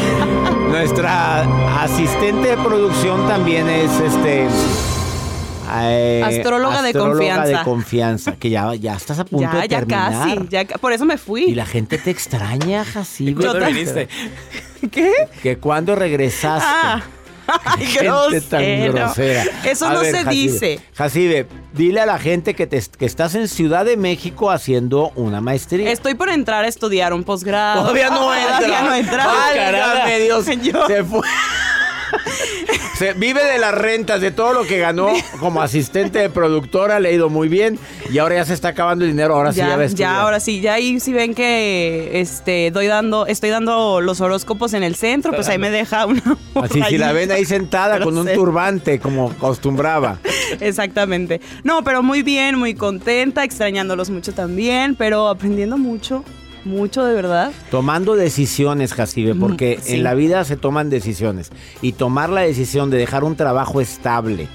nuestra 0.69 1.41
asistente 1.83 2.49
de 2.49 2.57
producción 2.57 3.27
también 3.27 3.67
es 3.69 3.91
este... 3.99 4.47
eh, 5.81 6.23
Astróloga 6.25 6.81
de 6.81 6.93
de 6.93 6.99
confianza. 6.99 7.63
confianza, 7.63 8.35
que 8.35 8.49
ya, 8.49 8.73
ya 8.75 8.95
estás 8.95 9.19
a 9.19 9.25
punto 9.25 9.51
ya, 9.51 9.61
de 9.61 9.67
ya 9.67 9.77
terminar. 9.79 10.11
casi. 10.37 10.47
Ya, 10.49 10.65
ca- 10.65 10.77
por 10.77 10.91
eso 10.93 11.05
me 11.05 11.15
Y 11.15 11.17
fui. 11.17 11.53
la 11.53 11.65
gente 11.65 11.97
te 11.97 12.11
extraña, 12.11 12.83
Jacibe. 12.85 13.35
¿Cuándo 13.43 13.65
viniste? 13.65 14.07
¿Qué? 14.91 15.11
Que 15.43 15.57
cuando 15.57 15.95
regresaste. 15.95 16.67
Ah. 16.67 17.01
Ay, 17.65 17.85
Gente 17.85 18.41
tan 18.41 18.93
grosera. 18.93 19.43
Eso 19.63 19.85
A 19.87 19.93
no 19.93 20.01
ver, 20.01 20.11
se 20.15 20.23
Jacibe, 20.23 20.51
dice. 20.51 20.79
Jacibe, 20.95 21.47
dile 21.73 22.01
a 22.01 22.05
la 22.05 22.17
gente 22.19 22.53
que, 22.53 22.67
te, 22.67 22.81
que 22.97 23.05
estás 23.05 23.35
en 23.35 23.47
Ciudad 23.47 23.85
de 23.85 23.97
México 23.97 24.51
haciendo 24.51 25.11
una 25.15 25.41
maestría. 25.41 25.91
Estoy 25.91 26.13
por 26.15 26.29
entrar 26.29 26.65
a 26.65 26.67
estudiar 26.67 27.13
un 27.13 27.23
posgrado. 27.23 27.81
Todavía 27.81 28.09
no 28.09 28.33
entra. 28.35 28.57
Todavía 28.57 28.81
no 28.83 28.95
entra. 28.95 29.25
Válgame 29.27 30.19
Dios. 30.19 30.45
Yo- 30.61 30.87
Se 30.87 31.03
fue. 31.03 31.21
Se 32.97 33.13
vive 33.13 33.43
de 33.45 33.59
las 33.59 33.73
rentas, 33.73 34.19
de 34.19 34.31
todo 34.31 34.53
lo 34.53 34.63
que 34.63 34.77
ganó 34.77 35.13
como 35.39 35.61
asistente 35.61 36.19
de 36.19 36.29
productora, 36.29 36.99
le 36.99 37.09
ha 37.09 37.11
ido 37.13 37.29
muy 37.29 37.47
bien 37.47 37.79
y 38.11 38.17
ahora 38.17 38.35
ya 38.35 38.45
se 38.45 38.53
está 38.53 38.69
acabando 38.69 39.05
el 39.05 39.11
dinero, 39.11 39.35
ahora 39.35 39.53
sí 39.53 39.59
ya 39.59 39.69
ya, 39.69 39.77
va 39.77 39.83
a 39.83 39.87
ya, 39.87 40.21
ahora 40.21 40.39
sí, 40.39 40.59
ya 40.59 40.73
ahí 40.73 40.99
si 40.99 41.13
ven 41.13 41.33
que 41.33 42.19
este 42.19 42.71
doy 42.71 42.87
dando, 42.87 43.25
estoy 43.25 43.51
dando 43.51 44.01
los 44.01 44.19
horóscopos 44.19 44.73
en 44.73 44.83
el 44.83 44.95
centro, 44.95 45.31
pues 45.33 45.47
ahí 45.47 45.57
me 45.57 45.69
deja 45.69 46.05
una. 46.05 46.37
Así 46.55 46.81
si 46.89 46.97
la 46.97 47.13
ven 47.13 47.31
ahí 47.31 47.45
sentada 47.45 47.99
con 48.03 48.17
un 48.17 48.27
turbante 48.33 48.99
como 48.99 49.31
acostumbraba. 49.31 50.19
Exactamente. 50.59 51.39
No, 51.63 51.83
pero 51.83 52.03
muy 52.03 52.21
bien, 52.23 52.57
muy 52.57 52.73
contenta, 52.73 53.43
extrañándolos 53.43 54.09
mucho 54.09 54.33
también, 54.33 54.95
pero 54.95 55.27
aprendiendo 55.29 55.77
mucho, 55.77 56.23
mucho 56.69 57.03
de 57.03 57.13
verdad. 57.13 57.51
Tomando 57.71 58.15
decisiones, 58.15 58.93
Jacibe, 58.93 59.35
porque 59.35 59.77
Mm, 59.77 59.81
sí. 59.83 59.95
en 59.95 60.03
la 60.03 60.13
vida 60.13 60.43
se 60.45 60.55
toman 60.55 60.89
decisiones. 60.89 61.49
Y 61.81 61.91
tomar 61.93 62.29
la 62.29 62.41
decisión 62.41 62.89
de 62.89 62.97
dejar 62.97 63.23
un 63.25 63.35
trabajo 63.35 63.81
estable, 63.81 64.47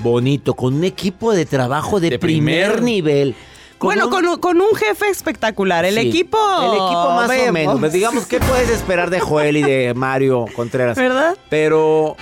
bonito, 0.00 0.54
con 0.54 0.74
un 0.74 0.84
equipo 0.84 1.32
de 1.32 1.46
trabajo 1.46 1.98
de, 2.00 2.10
De 2.10 2.18
primer, 2.18 2.72
primer. 2.74 2.82
nivel. 2.82 3.34
Bueno, 3.80 4.04
un- 4.06 4.10
con, 4.10 4.26
un, 4.26 4.38
con 4.38 4.60
un 4.60 4.74
jefe 4.76 5.08
espectacular. 5.08 5.84
El 5.84 5.94
Sí, 5.94 6.08
equipo. 6.08 6.38
El 6.62 6.72
equipo 6.72 7.10
más 7.14 7.26
o 7.26 7.28
vemos. 7.32 7.52
menos. 7.52 7.80
Pues 7.80 7.92
digamos, 7.92 8.26
¿qué 8.26 8.40
puedes 8.40 8.70
esperar 8.70 9.10
de 9.10 9.20
Joel 9.20 9.56
y 9.58 9.62
de 9.62 9.92
Mario 9.96 10.46
Contreras? 10.54 10.96
¿Verdad? 10.96 11.36
Pero 11.50 12.16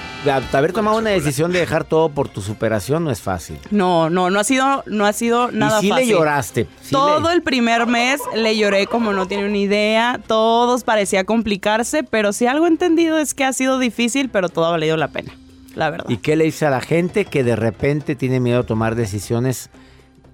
haber 0.53 0.73
tomado 0.73 0.99
una 0.99 1.11
decisión 1.11 1.53
de 1.53 1.59
dejar 1.61 1.85
todo 1.85 2.09
por 2.09 2.29
tu 2.29 2.41
superación 2.43 3.05
no 3.05 3.11
es 3.11 3.21
fácil. 3.21 3.59
No, 3.71 4.11
no, 4.11 4.31
no 4.31 4.39
ha 4.41 4.45
sido, 4.45 4.83
no 4.87 5.07
ha 5.07 5.13
sido 5.13 5.51
nada 5.53 5.79
y 5.79 5.83
sí 5.83 5.89
fácil. 5.91 6.07
le 6.09 6.13
lloraste. 6.13 6.67
sí 6.83 6.91
Todo 6.93 7.29
le- 7.29 7.35
el 7.35 7.43
primer 7.43 7.87
mes 7.87 8.21
le 8.35 8.57
lloré 8.57 8.87
como 8.87 9.13
no 9.13 9.27
tiene 9.27 9.47
una 9.47 9.59
idea. 9.59 10.21
Todos 10.27 10.85
parecía 10.85 11.25
complicarse, 11.25 12.03
pero 12.05 12.33
si 12.33 12.47
algo 12.47 12.67
he 12.67 12.69
entendido 12.69 13.19
es 13.19 13.35
que 13.35 13.45
ha 13.45 13.53
sido 13.53 13.79
difícil, 13.79 14.29
pero 14.31 14.49
todo 14.49 14.67
ha 14.67 14.71
valido 14.71 14.97
la 14.97 15.09
pena. 15.09 15.33
La 15.75 15.89
verdad. 15.91 16.05
¿Y 16.11 16.19
qué 16.19 16.37
le 16.37 16.45
dice 16.45 16.67
a 16.67 16.71
la 16.71 16.81
gente 16.83 17.25
que 17.25 17.43
de 17.45 17.57
repente 17.57 18.15
tiene 18.15 18.41
miedo 18.41 18.61
a 18.61 18.63
tomar 18.65 18.95
decisiones 18.95 19.71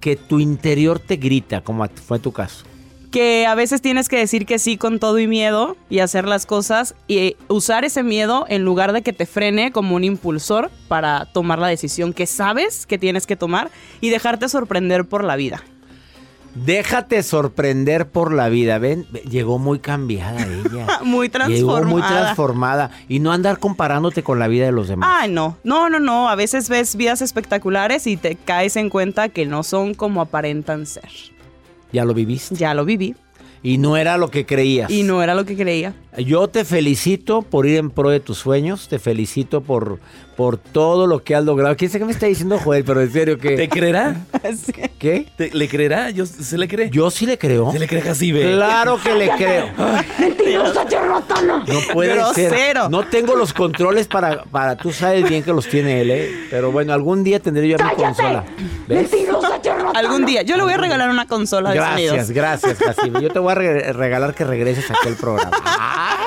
que 0.00 0.16
tu 0.16 0.40
interior 0.40 0.98
te 0.98 1.16
grita, 1.16 1.60
como 1.60 1.86
fue 1.88 2.18
tu 2.18 2.32
caso? 2.32 2.64
que 3.10 3.46
a 3.46 3.54
veces 3.54 3.80
tienes 3.80 4.08
que 4.08 4.18
decir 4.18 4.44
que 4.46 4.58
sí 4.58 4.76
con 4.76 4.98
todo 4.98 5.18
y 5.18 5.26
miedo 5.26 5.76
y 5.88 6.00
hacer 6.00 6.26
las 6.26 6.46
cosas 6.46 6.94
y 7.06 7.36
usar 7.48 7.84
ese 7.84 8.02
miedo 8.02 8.44
en 8.48 8.64
lugar 8.64 8.92
de 8.92 9.02
que 9.02 9.12
te 9.12 9.26
frene 9.26 9.72
como 9.72 9.96
un 9.96 10.04
impulsor 10.04 10.70
para 10.88 11.26
tomar 11.26 11.58
la 11.58 11.68
decisión 11.68 12.12
que 12.12 12.26
sabes 12.26 12.86
que 12.86 12.98
tienes 12.98 13.26
que 13.26 13.36
tomar 13.36 13.70
y 14.00 14.10
dejarte 14.10 14.48
sorprender 14.48 15.06
por 15.06 15.24
la 15.24 15.36
vida. 15.36 15.62
Déjate 16.64 17.22
sorprender 17.22 18.08
por 18.08 18.32
la 18.32 18.48
vida. 18.48 18.78
Ven, 18.78 19.06
ve- 19.10 19.20
llegó 19.28 19.58
muy 19.58 19.78
cambiada 19.78 20.42
ella. 20.42 20.86
Muy 21.02 21.28
Llegó 21.28 21.82
muy 21.84 22.00
transformada. 22.02 22.22
transformada. 22.24 22.90
Y 23.08 23.20
no 23.20 23.32
andar 23.32 23.58
comparándote 23.58 24.22
con 24.22 24.38
la 24.38 24.48
vida 24.48 24.66
de 24.66 24.72
los 24.72 24.88
demás. 24.88 25.08
Ay, 25.20 25.30
no, 25.30 25.56
no, 25.64 25.88
no, 25.88 26.00
no. 26.00 26.28
A 26.28 26.34
veces 26.34 26.68
ves 26.68 26.96
vidas 26.96 27.22
espectaculares 27.22 28.06
y 28.06 28.16
te 28.16 28.34
caes 28.36 28.76
en 28.76 28.90
cuenta 28.90 29.28
que 29.28 29.46
no 29.46 29.62
son 29.62 29.94
como 29.94 30.20
aparentan 30.20 30.86
ser. 30.86 31.08
Ya 31.92 32.04
lo 32.04 32.12
viviste. 32.14 32.54
Ya 32.56 32.74
lo 32.74 32.84
viví 32.84 33.14
Y 33.62 33.78
no 33.78 33.96
era 33.96 34.18
lo 34.18 34.30
que 34.30 34.44
creías. 34.44 34.90
y 34.90 35.02
no 35.04 35.22
era 35.22 35.34
lo 35.34 35.44
que 35.44 35.56
creía. 35.56 35.94
Yo 36.18 36.48
te 36.48 36.64
felicito 36.64 37.42
por 37.42 37.66
ir 37.66 37.76
en 37.78 37.90
pro 37.90 38.10
de 38.10 38.20
tus 38.20 38.38
sueños. 38.38 38.88
Te 38.88 38.98
felicito 38.98 39.62
por, 39.62 39.98
por 40.38 40.56
todo 40.56 41.08
lo 41.08 41.24
que 41.24 41.34
has 41.34 41.44
logrado. 41.44 41.74
¿Quién 41.76 41.90
sabe 41.90 41.98
qué 41.98 42.04
me 42.06 42.12
está 42.12 42.26
diciendo 42.26 42.60
Joel? 42.62 42.84
Pero 42.84 43.00
en 43.02 43.12
serio, 43.12 43.36
¿Te 43.38 43.56
¿qué? 43.56 43.68
creerá? 43.68 44.14
¿Qué? 45.00 45.26
¿Te- 45.36 45.50
¿Le 45.52 45.68
creerá? 45.68 46.10
Yo, 46.10 46.26
¿Se 46.26 46.56
le 46.56 46.68
cree? 46.68 46.90
Yo 46.90 47.10
sí 47.10 47.26
le 47.26 47.36
creo. 47.38 47.72
¿Se 47.72 47.80
le 47.80 47.88
cree 47.88 48.00
Jacibe? 48.02 48.52
Claro 48.52 49.00
que 49.02 49.14
le 49.16 49.30
creo. 49.30 49.66
No 51.66 51.80
puede 51.92 52.10
ser. 52.34 52.50
Grosero. 52.50 52.88
No 52.88 53.04
tengo 53.08 53.34
los 53.34 53.52
controles 53.52 54.06
para, 54.06 54.44
para. 54.44 54.76
Tú 54.76 54.92
sabes 54.92 55.28
bien 55.28 55.42
que 55.42 55.52
los 55.52 55.66
tiene 55.68 56.02
él, 56.02 56.10
¿eh? 56.12 56.46
Pero 56.50 56.70
bueno, 56.70 56.92
algún 56.92 57.24
día 57.24 57.40
tendré 57.40 57.68
yo 57.68 57.76
mi 57.76 57.94
consola. 57.96 58.44
¿Ves? 58.86 59.10
Algún 59.94 60.24
día. 60.24 60.42
Yo 60.42 60.56
le 60.56 60.62
voy 60.62 60.72
a 60.72 60.76
regalar 60.76 61.10
una 61.10 61.26
consola 61.26 61.70
de 61.70 61.76
Gracias, 61.76 62.08
sonidos. 62.10 62.30
gracias, 62.30 62.78
Jacibe. 62.78 63.20
Yo 63.22 63.30
te 63.30 63.40
voy 63.40 63.52
a 63.52 63.54
re- 63.56 63.92
regalar 63.92 64.34
que 64.34 64.44
regreses 64.44 64.88
a 64.90 64.94
aquel 64.94 65.14
programa. 65.16 65.50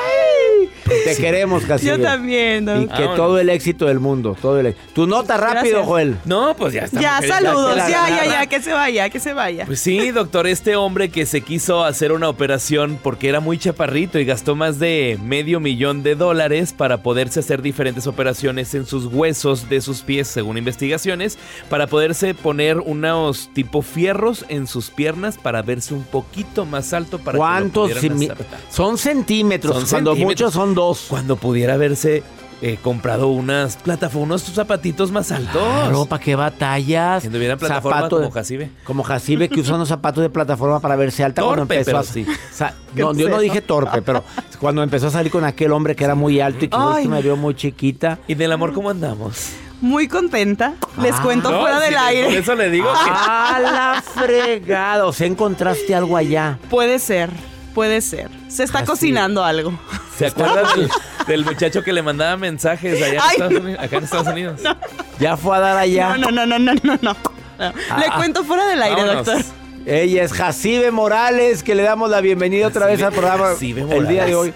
Te 1.06 1.16
queremos, 1.18 1.64
Jacibe. 1.66 1.98
Yo 1.98 2.02
también. 2.04 2.66
¿no? 2.66 2.82
Y 2.82 2.88
que 2.88 2.94
Vámonos. 2.94 3.16
todo 3.16 3.40
el 3.40 3.50
éxito 3.50 3.86
del 3.86 4.00
mundo. 4.00 4.36
Todo 4.42 4.60
el 4.60 4.68
éxito. 4.68 4.88
Tu 4.94 5.08
nota 5.08 5.38
rápido, 5.38 5.62
Gracias. 5.62 5.86
Joel. 5.86 6.18
No, 6.26 6.56
pues 6.56 6.74
ya 6.74 6.82
está. 6.84 7.00
Ya, 7.02 7.16
mujer, 7.16 7.30
saludos. 7.30 7.76
Ya, 7.78 8.10
ya, 8.10 8.26
ya, 8.26 8.46
que 8.48 8.62
se 8.62 8.72
vaya, 8.74 9.10
que 9.10 9.20
se 9.20 9.34
vaya. 9.34 9.66
Pues 9.66 9.80
sí, 9.80 10.12
doctor, 10.12 10.48
este 10.48 10.76
hombre 10.76 11.10
que 11.10 11.26
se 11.26 11.42
quiso 11.42 11.84
hacer 11.84 12.12
una 12.12 12.30
operación 12.30 13.00
porque 13.02 13.30
era 13.30 13.40
muy 13.40 13.58
chaparrito 13.58 14.20
y 14.20 14.26
gastó 14.26 14.56
más 14.56 14.80
de 14.80 15.18
medio 15.24 15.60
millón 15.60 16.04
de 16.04 16.16
dólares 16.16 16.74
para 16.74 17.04
poderse 17.04 17.40
hacer 17.40 17.62
diferentes 17.62 18.08
operaciones 18.08 18.74
en 18.76 18.86
sus 18.86 19.06
huesos 19.06 19.70
de 19.70 19.82
sus 19.82 20.02
pies, 20.02 20.28
según 20.28 20.58
investigaciones, 20.58 21.38
para 21.70 21.88
poderse 21.88 22.34
poner 22.34 22.78
unos 22.80 23.50
tipo 23.54 23.82
fierros 23.82 24.46
en 24.50 24.68
sus 24.68 24.90
piernas 24.90 25.38
para 25.38 25.62
verse 25.62 25.94
un 25.94 26.04
poquito 26.04 26.66
más 26.66 26.94
alto 26.94 27.20
para 27.20 27.38
¿Cuántos? 27.38 27.88
que 27.90 27.96
lo 27.96 28.00
pudieran 28.02 28.20
cimi- 28.20 28.32
aceptar. 28.34 28.60
Son 28.70 28.98
centímetros. 28.98 29.74
Son 29.76 29.86
cuando 29.90 30.12
centímetros. 30.12 30.42
muchos 30.48 30.54
son 30.54 30.76
dos. 30.76 30.81
Cuando 31.10 31.36
pudiera 31.36 31.74
haberse 31.76 32.24
eh, 32.64 32.78
comprado 32.84 33.30
unas 33.30 33.76
plataformas, 33.78 34.44
unos 34.44 34.54
zapatitos 34.56 35.12
más 35.12 35.32
altos. 35.32 35.62
Claro, 35.62 36.06
¿para 36.06 36.24
qué 36.24 36.36
batallas? 36.36 37.24
Que 37.24 37.30
tuvieran 37.30 37.58
plataforma 37.58 37.98
Zapato 37.98 38.16
como 38.18 38.28
de- 38.28 38.34
Jacibe. 38.34 38.70
Como 38.84 39.04
Jacibe 39.04 39.50
que 39.50 39.60
usa 39.62 39.76
unos 39.76 39.90
zapatos 39.90 40.22
de 40.22 40.30
plataforma 40.30 40.80
para 40.80 40.96
verse 40.96 41.24
alta 41.24 41.42
cuando 41.42 41.62
Torpe, 41.62 41.76
empezó 41.76 41.86
pero 41.92 42.00
a 42.00 42.04
sí. 42.04 42.26
Sa- 42.52 42.74
no, 42.96 43.14
yo 43.16 43.30
no 43.30 43.40
dije 43.40 43.62
torpe, 43.62 44.02
pero 44.02 44.24
cuando 44.60 44.84
empezó 44.84 45.08
a 45.08 45.10
salir 45.12 45.32
con 45.32 45.44
aquel 45.44 45.72
hombre 45.72 45.96
que 45.96 46.04
era 46.04 46.14
muy 46.16 46.40
alto 46.40 46.66
y 46.66 46.68
que 46.68 46.78
Ay. 46.80 47.08
me 47.08 47.22
vio 47.22 47.36
muy 47.36 47.56
chiquita. 47.56 48.20
¿Y 48.28 48.36
del 48.36 48.52
amor 48.52 48.74
cómo 48.74 48.90
andamos? 48.92 49.54
Muy 49.82 50.08
contenta. 50.08 50.76
Les 51.02 51.14
Ah. 51.16 51.22
cuento 51.24 51.50
No, 51.50 51.62
fuera 51.62 51.80
del 51.80 51.96
Por 51.96 52.04
aire. 52.04 52.38
eso 52.38 52.54
le 52.54 52.70
digo 52.70 52.88
que 52.94 53.10
¡A 53.10 53.60
la 53.60 54.04
fregada! 54.04 55.08
O 55.08 55.14
sea, 55.14 55.26
encontraste 55.26 55.96
algo 55.96 56.16
allá. 56.16 56.60
Puede 56.70 57.00
ser, 57.00 57.32
puede 57.74 58.01
ser. 58.01 58.30
Se 58.48 58.63
está 58.63 58.80
Así. 58.80 58.88
cocinando 58.88 59.44
algo. 59.44 59.78
¿Se 60.18 60.28
acuerdan 60.28 60.66
del, 60.75 60.90
del 61.28 61.46
muchacho 61.46 61.84
que 61.84 61.94
le 61.94 62.01
mandaba 62.01 62.38
mensajes 62.38 62.96
allá 63.01 63.08
en 63.16 63.20
Ay, 63.22 63.30
Estados 63.34 63.54
no. 63.54 63.60
Unidos? 63.62 63.84
Acá 63.84 63.98
en 63.98 64.04
Estados 64.04 64.28
Unidos. 64.28 64.62
Ya 65.20 65.38
fue 65.38 65.56
a 65.56 65.60
dar 65.60 65.78
allá. 65.78 66.18
No, 66.18 66.32
no, 66.32 66.46
no, 66.48 66.58
no, 66.58 66.74
no, 66.74 66.74
no, 66.84 67.00
no. 67.01 67.16
No. 67.60 67.74
Le 68.00 68.06
Ah. 68.08 68.13
cuento 68.18 68.44
fuera 68.44 68.66
del 68.66 68.82
aire, 68.82 69.01
Vámonos. 69.04 69.25
doctor. 69.28 69.46
Ella 69.86 70.24
es 70.24 70.32
Jacibe 70.34 70.92
Morales, 70.92 71.64
que 71.64 71.74
le 71.76 71.84
damos 71.84 72.10
la 72.10 72.22
bienvenida 72.22 72.68
otra 72.68 72.86
vez 72.86 73.02
al 73.02 73.12
programa 73.12 73.46
Jacibe 73.50 73.82
el 73.96 74.08
día 74.08 74.26
de 74.26 74.36
hoy. 74.36 74.54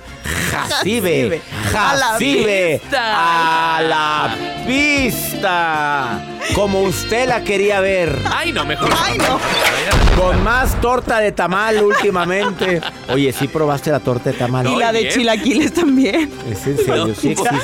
Jacibe, 0.51 1.41
A 1.75 1.95
la 1.95 2.05
Jacibe, 2.09 2.79
pista. 2.81 3.77
a 3.77 3.81
la 3.81 4.35
pista, 4.67 6.21
como 6.53 6.81
usted 6.81 7.27
la 7.27 7.43
quería 7.43 7.79
ver. 7.81 8.17
Ay, 8.31 8.51
no, 8.53 8.65
mejor. 8.65 8.89
Ay, 8.97 9.17
no. 9.17 9.39
Con 10.21 10.43
más 10.43 10.79
torta 10.79 11.19
de 11.19 11.31
tamal 11.31 11.83
últimamente. 11.83 12.79
Oye, 13.11 13.33
¿sí 13.33 13.47
probaste 13.47 13.91
la 13.91 13.99
torta 13.99 14.31
de 14.31 14.37
tamal? 14.37 14.67
Y 14.67 14.75
la 14.75 14.91
de 14.93 15.09
chilaquiles 15.09 15.73
también. 15.73 16.31
¿Es 16.49 16.65
en 16.67 16.77
serio? 16.77 17.07
No. 17.07 17.15
¿Sí 17.15 17.31
existe, 17.31 17.55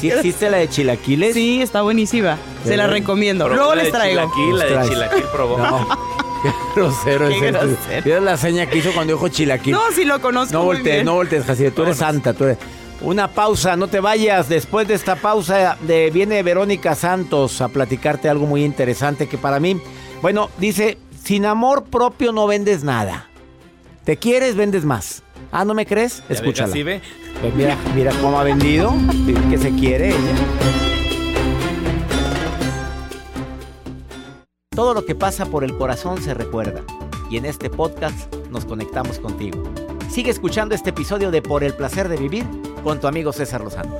sí 0.00 0.10
existe 0.10 0.50
la 0.50 0.56
de 0.56 0.68
chilaquiles? 0.68 1.34
Sí, 1.34 1.60
está 1.62 1.82
buenísima. 1.82 2.38
Se 2.64 2.76
la 2.76 2.86
recomiendo. 2.86 3.48
Luego 3.48 3.74
les 3.74 3.92
traigo. 3.92 4.30
La 4.56 4.64
de 4.64 4.88
chilaquil 4.88 5.24
probó. 5.32 5.58
No. 5.58 6.13
grosero 6.74 7.28
Qué 7.28 7.34
es 7.36 7.52
grosero. 7.52 8.02
Mira 8.04 8.20
la 8.20 8.36
seña 8.36 8.66
que 8.66 8.78
hizo 8.78 8.92
cuando 8.92 9.14
dijo 9.14 9.28
chilaquil. 9.28 9.72
No, 9.72 9.82
sí 9.94 10.04
lo 10.04 10.20
conozco 10.20 10.52
No 10.52 10.64
muy 10.64 10.76
voltees, 10.76 10.96
bien. 10.96 11.06
no 11.06 11.14
voltees, 11.14 11.44
Jacibe. 11.44 11.70
Tú 11.70 11.82
eres 11.82 11.96
santa, 11.98 12.32
tú 12.32 12.44
eres... 12.44 12.58
Una 13.00 13.28
pausa, 13.28 13.76
no 13.76 13.88
te 13.88 14.00
vayas. 14.00 14.48
Después 14.48 14.88
de 14.88 14.94
esta 14.94 15.16
pausa 15.16 15.76
de, 15.80 16.10
viene 16.10 16.42
Verónica 16.42 16.94
Santos 16.94 17.60
a 17.60 17.68
platicarte 17.68 18.28
algo 18.28 18.46
muy 18.46 18.64
interesante 18.64 19.26
que 19.28 19.36
para 19.36 19.60
mí, 19.60 19.80
bueno, 20.22 20.48
dice, 20.58 20.96
sin 21.22 21.44
amor 21.44 21.84
propio 21.84 22.32
no 22.32 22.46
vendes 22.46 22.82
nada. 22.84 23.28
Te 24.04 24.16
quieres, 24.16 24.54
vendes 24.54 24.84
más. 24.84 25.22
Ah, 25.52 25.64
¿no 25.64 25.74
me 25.74 25.84
crees? 25.86 26.18
¿Ya 26.18 26.24
ve, 26.28 26.34
Escúchala. 26.34 26.68
Jacibe? 26.68 27.00
Pues 27.40 27.54
mira, 27.54 27.76
mira 27.94 28.12
cómo 28.22 28.38
ha 28.40 28.44
vendido, 28.44 28.94
que 29.50 29.58
se 29.58 29.70
quiere 29.72 30.08
ella. 30.08 31.03
Todo 34.74 34.92
lo 34.92 35.06
que 35.06 35.14
pasa 35.14 35.46
por 35.46 35.62
el 35.62 35.78
corazón 35.78 36.20
se 36.20 36.34
recuerda. 36.34 36.82
Y 37.30 37.36
en 37.36 37.44
este 37.44 37.70
podcast 37.70 38.34
nos 38.50 38.64
conectamos 38.64 39.20
contigo. 39.20 39.62
Sigue 40.10 40.32
escuchando 40.32 40.74
este 40.74 40.90
episodio 40.90 41.30
de 41.30 41.42
Por 41.42 41.62
el 41.62 41.74
placer 41.74 42.08
de 42.08 42.16
vivir 42.16 42.44
con 42.82 42.98
tu 42.98 43.06
amigo 43.06 43.32
César 43.32 43.60
Lozano. 43.60 43.96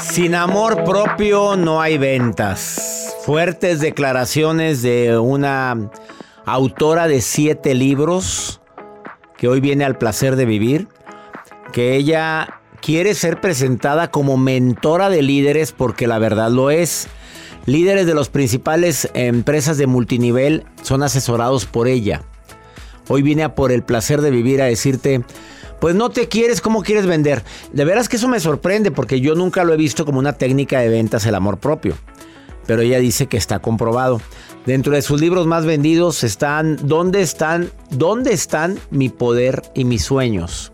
Sin 0.00 0.34
amor 0.34 0.82
propio 0.82 1.56
no 1.56 1.80
hay 1.80 1.96
ventas. 1.96 3.14
Fuertes 3.24 3.78
declaraciones 3.78 4.82
de 4.82 5.16
una 5.16 5.90
autora 6.44 7.06
de 7.06 7.20
siete 7.20 7.74
libros 7.74 8.60
que 9.36 9.46
hoy 9.46 9.60
viene 9.60 9.84
al 9.84 9.96
placer 9.96 10.34
de 10.34 10.44
vivir, 10.44 10.88
que 11.72 11.94
ella 11.94 12.59
quiere 12.80 13.14
ser 13.14 13.40
presentada 13.40 14.10
como 14.10 14.36
mentora 14.36 15.08
de 15.10 15.22
líderes 15.22 15.72
porque 15.72 16.06
la 16.06 16.18
verdad 16.18 16.50
lo 16.50 16.70
es. 16.70 17.08
Líderes 17.66 18.06
de 18.06 18.14
las 18.14 18.28
principales 18.28 19.10
empresas 19.14 19.78
de 19.78 19.86
multinivel 19.86 20.64
son 20.82 21.02
asesorados 21.02 21.66
por 21.66 21.88
ella. 21.88 22.22
Hoy 23.08 23.22
vine 23.22 23.42
a 23.42 23.54
por 23.54 23.72
el 23.72 23.82
placer 23.82 24.22
de 24.22 24.30
vivir 24.30 24.62
a 24.62 24.66
decirte, 24.66 25.22
pues 25.80 25.94
no 25.94 26.10
te 26.10 26.28
quieres, 26.28 26.60
¿cómo 26.60 26.82
quieres 26.82 27.06
vender? 27.06 27.42
De 27.72 27.84
veras 27.84 28.08
que 28.08 28.16
eso 28.16 28.28
me 28.28 28.40
sorprende 28.40 28.90
porque 28.90 29.20
yo 29.20 29.34
nunca 29.34 29.64
lo 29.64 29.74
he 29.74 29.76
visto 29.76 30.04
como 30.04 30.18
una 30.18 30.34
técnica 30.34 30.80
de 30.80 30.88
ventas 30.88 31.26
el 31.26 31.34
amor 31.34 31.58
propio. 31.58 31.94
Pero 32.66 32.82
ella 32.82 32.98
dice 32.98 33.26
que 33.26 33.36
está 33.36 33.58
comprobado. 33.58 34.20
Dentro 34.64 34.92
de 34.92 35.02
sus 35.02 35.20
libros 35.20 35.46
más 35.46 35.64
vendidos 35.64 36.22
están 36.22 36.78
¿Dónde 36.82 37.22
están? 37.22 37.70
¿Dónde 37.90 38.32
están 38.32 38.78
mi 38.90 39.08
poder 39.08 39.62
y 39.74 39.84
mis 39.84 40.04
sueños? 40.04 40.72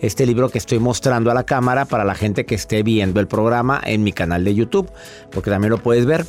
Este 0.00 0.26
libro 0.26 0.50
que 0.50 0.58
estoy 0.58 0.78
mostrando 0.78 1.30
a 1.30 1.34
la 1.34 1.44
cámara 1.44 1.86
para 1.86 2.04
la 2.04 2.14
gente 2.14 2.44
que 2.44 2.54
esté 2.54 2.82
viendo 2.82 3.18
el 3.20 3.26
programa 3.26 3.80
en 3.84 4.02
mi 4.02 4.12
canal 4.12 4.44
de 4.44 4.54
YouTube, 4.54 4.90
porque 5.30 5.50
también 5.50 5.70
lo 5.70 5.78
puedes 5.78 6.04
ver. 6.04 6.26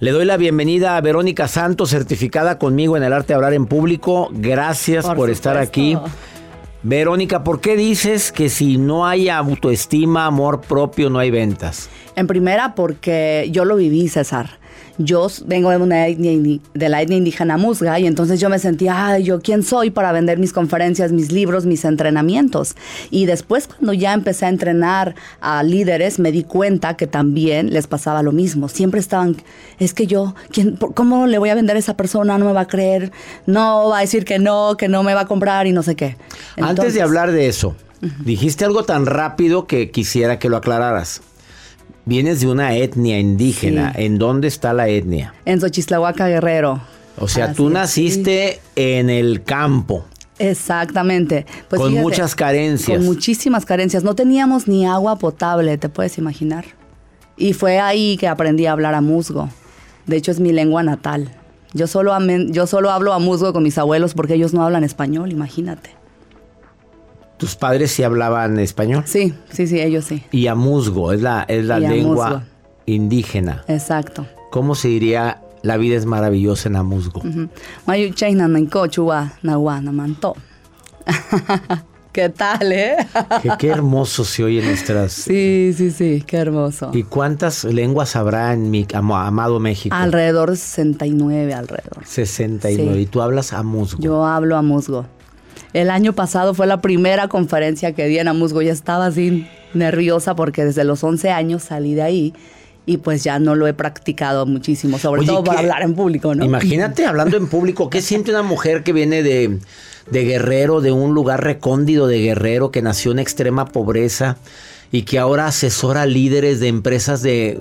Le 0.00 0.10
doy 0.12 0.24
la 0.24 0.36
bienvenida 0.36 0.96
a 0.96 1.00
Verónica 1.00 1.48
Santos, 1.48 1.90
certificada 1.90 2.58
conmigo 2.58 2.96
en 2.96 3.02
el 3.02 3.12
arte 3.12 3.28
de 3.28 3.34
hablar 3.34 3.52
en 3.52 3.66
público. 3.66 4.30
Gracias 4.32 5.04
por, 5.04 5.16
Por 5.16 5.30
estar 5.30 5.56
aquí. 5.56 5.96
Verónica, 6.82 7.42
¿por 7.42 7.60
qué 7.60 7.76
dices 7.76 8.30
que 8.30 8.48
si 8.48 8.78
no 8.78 9.06
hay 9.06 9.28
autoestima, 9.28 10.26
amor 10.26 10.60
propio, 10.60 11.10
no 11.10 11.18
hay 11.18 11.30
ventas? 11.30 11.88
En 12.14 12.28
primera, 12.28 12.76
porque 12.76 13.48
yo 13.50 13.64
lo 13.64 13.76
viví, 13.76 14.08
César. 14.08 14.58
Yo 14.98 15.28
vengo 15.46 15.70
de, 15.70 15.76
una 15.76 16.06
etnia, 16.08 16.58
de 16.74 16.88
la 16.88 17.00
etnia 17.02 17.16
indígena 17.18 17.56
musga 17.56 17.98
y 18.00 18.06
entonces 18.06 18.40
yo 18.40 18.48
me 18.50 18.58
sentía, 18.58 19.06
ay, 19.06 19.22
yo 19.24 19.40
quién 19.40 19.62
soy 19.62 19.90
para 19.90 20.10
vender 20.12 20.38
mis 20.38 20.52
conferencias, 20.52 21.12
mis 21.12 21.30
libros, 21.32 21.66
mis 21.66 21.84
entrenamientos. 21.84 22.74
Y 23.10 23.26
después 23.26 23.68
cuando 23.68 23.92
ya 23.92 24.12
empecé 24.12 24.46
a 24.46 24.48
entrenar 24.48 25.14
a 25.40 25.62
líderes, 25.62 26.18
me 26.18 26.32
di 26.32 26.42
cuenta 26.42 26.96
que 26.96 27.06
también 27.06 27.72
les 27.72 27.86
pasaba 27.86 28.22
lo 28.22 28.32
mismo. 28.32 28.68
Siempre 28.68 28.98
estaban, 29.00 29.36
es 29.78 29.94
que 29.94 30.06
yo, 30.06 30.34
¿quién, 30.50 30.76
por- 30.76 30.94
¿cómo 30.94 31.26
le 31.26 31.38
voy 31.38 31.50
a 31.50 31.54
vender 31.54 31.76
a 31.76 31.78
esa 31.78 31.96
persona? 31.96 32.36
No 32.38 32.44
me 32.46 32.52
va 32.52 32.62
a 32.62 32.68
creer, 32.68 33.12
no 33.46 33.88
va 33.90 33.98
a 33.98 34.00
decir 34.00 34.24
que 34.24 34.38
no, 34.38 34.76
que 34.76 34.88
no 34.88 35.02
me 35.04 35.14
va 35.14 35.20
a 35.22 35.26
comprar 35.26 35.66
y 35.66 35.72
no 35.72 35.82
sé 35.82 35.94
qué. 35.94 36.16
Antes 36.56 36.94
de 36.94 37.02
hablar 37.02 37.30
de 37.32 37.46
eso, 37.46 37.76
dijiste 38.24 38.64
algo 38.64 38.82
tan 38.84 39.06
rápido 39.06 39.66
que 39.66 39.90
quisiera 39.90 40.38
que 40.38 40.48
lo 40.48 40.56
aclararas. 40.56 41.20
Vienes 42.08 42.40
de 42.40 42.46
una 42.48 42.74
etnia 42.74 43.18
indígena. 43.18 43.92
Sí. 43.94 44.04
¿En 44.04 44.16
dónde 44.18 44.48
está 44.48 44.72
la 44.72 44.88
etnia? 44.88 45.34
En 45.44 45.60
Xochislahuaca, 45.60 46.26
Guerrero. 46.26 46.80
O 47.18 47.28
sea, 47.28 47.46
Así 47.46 47.54
tú 47.56 47.68
naciste 47.68 48.60
en 48.76 49.10
el 49.10 49.42
campo. 49.44 50.06
Exactamente. 50.38 51.44
Pues 51.68 51.80
Con 51.80 51.90
fíjate, 51.90 52.02
muchas 52.02 52.34
carencias. 52.34 52.96
Con 52.96 53.04
muchísimas 53.06 53.66
carencias. 53.66 54.04
No 54.04 54.14
teníamos 54.14 54.68
ni 54.68 54.86
agua 54.86 55.16
potable, 55.18 55.76
te 55.76 55.90
puedes 55.90 56.16
imaginar. 56.16 56.64
Y 57.36 57.52
fue 57.52 57.78
ahí 57.78 58.16
que 58.16 58.26
aprendí 58.26 58.64
a 58.64 58.72
hablar 58.72 58.94
a 58.94 59.00
musgo. 59.02 59.50
De 60.06 60.16
hecho, 60.16 60.30
es 60.30 60.40
mi 60.40 60.52
lengua 60.52 60.82
natal. 60.82 61.28
Yo 61.74 61.86
solo, 61.86 62.14
amen- 62.14 62.52
yo 62.52 62.66
solo 62.66 62.90
hablo 62.90 63.12
a 63.12 63.18
musgo 63.18 63.52
con 63.52 63.62
mis 63.62 63.76
abuelos 63.76 64.14
porque 64.14 64.32
ellos 64.34 64.54
no 64.54 64.62
hablan 64.64 64.82
español, 64.82 65.30
imagínate. 65.30 65.90
¿Tus 67.38 67.56
padres 67.56 67.92
sí 67.92 68.02
hablaban 68.02 68.58
español? 68.58 69.04
Sí, 69.06 69.32
sí, 69.50 69.66
sí, 69.66 69.80
ellos 69.80 70.04
sí. 70.04 70.22
Y 70.32 70.48
amuzgo, 70.48 71.12
es 71.12 71.22
la, 71.22 71.44
es 71.48 71.64
la 71.64 71.78
Y 71.78 71.86
lengua 71.88 72.26
amuzgo. 72.26 72.42
indígena. 72.86 73.64
Exacto. 73.68 74.26
¿Cómo 74.50 74.74
se 74.74 74.88
diría 74.88 75.40
la 75.62 75.76
vida 75.76 75.96
es 75.96 76.04
maravillosa 76.06 76.68
en 76.68 76.76
amuzgo? 76.76 77.22
Mayu 77.86 78.12
chaina 78.12 78.48
nanko 78.48 78.86
chua 78.88 79.32
nawa 79.42 79.80
namanto. 79.80 80.34
¿Qué 82.12 82.30
tal, 82.30 82.72
eh? 82.72 82.96
Qué, 83.42 83.50
qué 83.58 83.68
hermoso 83.68 84.24
se 84.24 84.42
oye 84.42 84.60
nuestras... 84.62 85.12
Sí, 85.12 85.72
sí, 85.76 85.92
sí, 85.92 86.24
qué 86.26 86.38
hermoso. 86.38 86.90
¿Y 86.92 87.04
cuántas 87.04 87.62
lenguas 87.64 88.16
habrá 88.16 88.52
en 88.54 88.70
mi 88.70 88.86
am- 88.94 89.12
amado 89.12 89.60
México? 89.60 89.94
Alrededor 89.94 90.50
de 90.50 90.56
69, 90.56 91.54
alrededor. 91.54 92.04
69. 92.04 92.94
Sí. 92.94 93.00
Y 93.02 93.06
tú 93.06 93.22
hablas 93.22 93.52
amuzgo. 93.52 94.00
Yo 94.02 94.24
hablo 94.26 94.56
a 94.56 94.62
musgo. 94.62 95.06
El 95.72 95.90
año 95.90 96.12
pasado 96.14 96.54
fue 96.54 96.66
la 96.66 96.80
primera 96.80 97.28
conferencia 97.28 97.92
que 97.92 98.06
di 98.06 98.18
en 98.18 98.28
Amusgo. 98.28 98.62
Ya 98.62 98.72
estaba 98.72 99.06
así 99.06 99.46
nerviosa 99.74 100.34
porque 100.34 100.64
desde 100.64 100.84
los 100.84 101.04
11 101.04 101.30
años 101.30 101.62
salí 101.64 101.94
de 101.94 102.02
ahí 102.02 102.34
y 102.86 102.96
pues 102.96 103.22
ya 103.22 103.38
no 103.38 103.54
lo 103.54 103.66
he 103.66 103.74
practicado 103.74 104.46
muchísimo, 104.46 104.98
sobre 104.98 105.20
Oye, 105.20 105.28
todo 105.30 105.44
para 105.44 105.58
¿qué- 105.60 105.66
hablar 105.66 105.82
en 105.82 105.94
público, 105.94 106.34
¿no? 106.34 106.42
Imagínate 106.42 107.04
hablando 107.04 107.36
en 107.36 107.46
público, 107.46 107.90
¿qué 107.90 108.00
siente 108.00 108.30
una 108.30 108.42
mujer 108.42 108.82
que 108.82 108.94
viene 108.94 109.22
de, 109.22 109.58
de 110.10 110.24
Guerrero, 110.24 110.80
de 110.80 110.90
un 110.90 111.12
lugar 111.12 111.44
recóndido 111.44 112.06
de 112.06 112.18
Guerrero, 112.20 112.70
que 112.70 112.80
nació 112.80 113.12
en 113.12 113.18
extrema 113.18 113.66
pobreza 113.66 114.38
y 114.90 115.02
que 115.02 115.18
ahora 115.18 115.46
asesora 115.48 116.06
líderes 116.06 116.60
de 116.60 116.68
empresas 116.68 117.20
de 117.20 117.58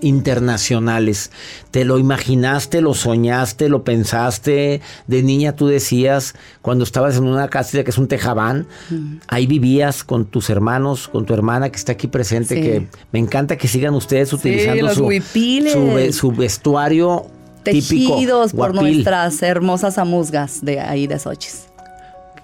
internacionales? 0.00 1.30
¿Te 1.70 1.84
lo 1.84 1.98
imaginaste, 1.98 2.80
lo 2.80 2.94
soñaste, 2.94 3.68
lo 3.68 3.84
pensaste? 3.84 4.80
De 5.06 5.22
niña 5.22 5.54
tú 5.54 5.66
decías, 5.66 6.34
cuando 6.62 6.84
estabas 6.84 7.16
en 7.16 7.24
una 7.24 7.48
casa 7.48 7.82
que 7.84 7.90
es 7.90 7.98
un 7.98 8.08
tejabán, 8.08 8.66
ahí 9.28 9.46
vivías 9.46 10.04
con 10.04 10.24
tus 10.26 10.50
hermanos, 10.50 11.08
con 11.08 11.26
tu 11.26 11.34
hermana 11.34 11.70
que 11.70 11.76
está 11.76 11.92
aquí 11.92 12.06
presente, 12.06 12.54
Sí. 12.56 12.62
que 12.62 12.86
me 13.12 13.18
encanta 13.18 13.56
que 13.56 13.68
sigan 13.68 13.94
ustedes 13.94 14.32
utilizando 14.32 14.92
su, 14.94 16.32
vestuario 16.32 17.26
típico 17.62 18.14
Tejidos 18.14 18.52
por 18.52 18.72
guapil. 18.72 18.92
nuestras 18.94 19.42
hermosas 19.42 19.98
amusgas 19.98 20.64
de 20.64 20.80
ahí 20.80 21.06
de 21.06 21.18
Sochis. 21.18 21.66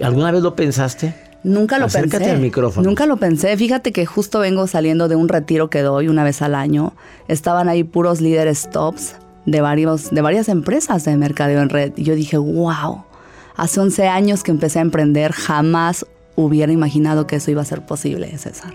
¿Alguna 0.02 0.30
vez 0.30 0.42
lo 0.42 0.54
pensaste? 0.54 1.14
Nunca 1.46 1.78
lo 1.78 1.86
Acércate 1.86 2.18
pensé. 2.18 2.30
al 2.32 2.40
micrófono. 2.40 2.88
Nunca 2.88 3.06
lo 3.06 3.18
pensé. 3.18 3.56
Fíjate 3.56 3.92
que 3.92 4.04
justo 4.04 4.40
vengo 4.40 4.66
saliendo 4.66 5.06
de 5.06 5.14
un 5.14 5.28
retiro 5.28 5.70
que 5.70 5.80
doy 5.80 6.08
una 6.08 6.24
vez 6.24 6.42
al 6.42 6.56
año. 6.56 6.92
Estaban 7.28 7.68
ahí 7.68 7.84
puros 7.84 8.20
líderes 8.20 8.68
tops 8.70 9.14
de, 9.44 9.60
varios, 9.60 10.10
de 10.10 10.22
varias 10.22 10.48
empresas 10.48 11.04
de 11.04 11.16
mercadeo 11.16 11.62
en 11.62 11.68
red. 11.68 11.92
Y 11.96 12.02
yo 12.02 12.16
dije, 12.16 12.36
wow, 12.36 13.04
hace 13.54 13.78
11 13.78 14.08
años 14.08 14.42
que 14.42 14.50
empecé 14.50 14.80
a 14.80 14.82
emprender, 14.82 15.30
jamás 15.30 16.04
hubiera 16.34 16.72
imaginado 16.72 17.28
que 17.28 17.36
eso 17.36 17.52
iba 17.52 17.62
a 17.62 17.64
ser 17.64 17.86
posible, 17.86 18.36
César. 18.38 18.74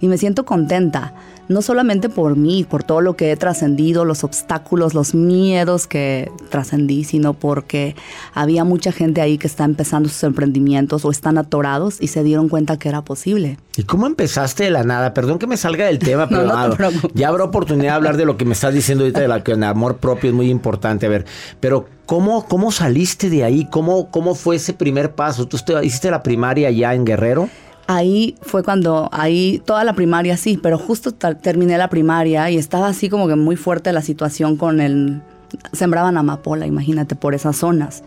Y 0.00 0.08
me 0.08 0.18
siento 0.18 0.44
contenta, 0.44 1.12
no 1.48 1.62
solamente 1.62 2.08
por 2.08 2.36
mí, 2.36 2.64
por 2.68 2.82
todo 2.82 3.00
lo 3.00 3.16
que 3.16 3.30
he 3.30 3.36
trascendido, 3.36 4.04
los 4.04 4.24
obstáculos, 4.24 4.94
los 4.94 5.14
miedos 5.14 5.86
que 5.86 6.30
trascendí, 6.50 7.04
sino 7.04 7.34
porque 7.34 7.94
había 8.34 8.64
mucha 8.64 8.92
gente 8.92 9.20
ahí 9.20 9.38
que 9.38 9.46
está 9.46 9.64
empezando 9.64 10.08
sus 10.08 10.22
emprendimientos 10.24 11.04
o 11.04 11.10
están 11.10 11.38
atorados 11.38 11.98
y 12.00 12.08
se 12.08 12.24
dieron 12.24 12.48
cuenta 12.48 12.78
que 12.78 12.88
era 12.88 13.02
posible. 13.02 13.58
¿Y 13.76 13.84
cómo 13.84 14.06
empezaste 14.06 14.64
de 14.64 14.70
la 14.70 14.82
nada? 14.84 15.14
Perdón 15.14 15.38
que 15.38 15.46
me 15.46 15.56
salga 15.56 15.86
del 15.86 15.98
tema, 15.98 16.28
pero 16.28 16.46
No, 16.46 16.56
no 16.56 16.70
te 16.70 16.76
preocupes. 16.76 17.10
ya 17.14 17.28
habrá 17.28 17.44
oportunidad 17.44 17.92
de 17.92 17.96
hablar 17.96 18.16
de 18.16 18.24
lo 18.26 18.36
que 18.36 18.44
me 18.44 18.52
estás 18.54 18.74
diciendo 18.74 19.04
ahorita, 19.04 19.20
de 19.20 19.28
la 19.28 19.44
que 19.44 19.52
el 19.52 19.62
amor 19.62 19.98
propio 19.98 20.30
es 20.30 20.36
muy 20.36 20.50
importante. 20.50 21.06
A 21.06 21.08
ver, 21.10 21.26
pero 21.60 21.86
¿cómo, 22.06 22.46
cómo 22.46 22.72
saliste 22.72 23.30
de 23.30 23.44
ahí? 23.44 23.66
¿Cómo, 23.70 24.10
¿Cómo 24.10 24.34
fue 24.34 24.56
ese 24.56 24.72
primer 24.72 25.14
paso? 25.14 25.46
¿Tú 25.46 25.58
hiciste 25.82 26.10
la 26.10 26.22
primaria 26.22 26.68
allá 26.68 26.92
en 26.94 27.04
Guerrero? 27.04 27.48
Ahí 27.88 28.36
fue 28.42 28.64
cuando, 28.64 29.08
ahí 29.12 29.62
toda 29.64 29.84
la 29.84 29.92
primaria 29.94 30.36
sí, 30.36 30.58
pero 30.60 30.76
justo 30.78 31.12
terminé 31.12 31.78
la 31.78 31.88
primaria 31.88 32.50
y 32.50 32.56
estaba 32.56 32.88
así 32.88 33.08
como 33.08 33.28
que 33.28 33.36
muy 33.36 33.56
fuerte 33.56 33.92
la 33.92 34.02
situación 34.02 34.56
con 34.56 34.80
el... 34.80 35.22
Sembraban 35.72 36.18
amapola, 36.18 36.66
imagínate, 36.66 37.14
por 37.14 37.34
esas 37.34 37.56
zonas. 37.56 38.02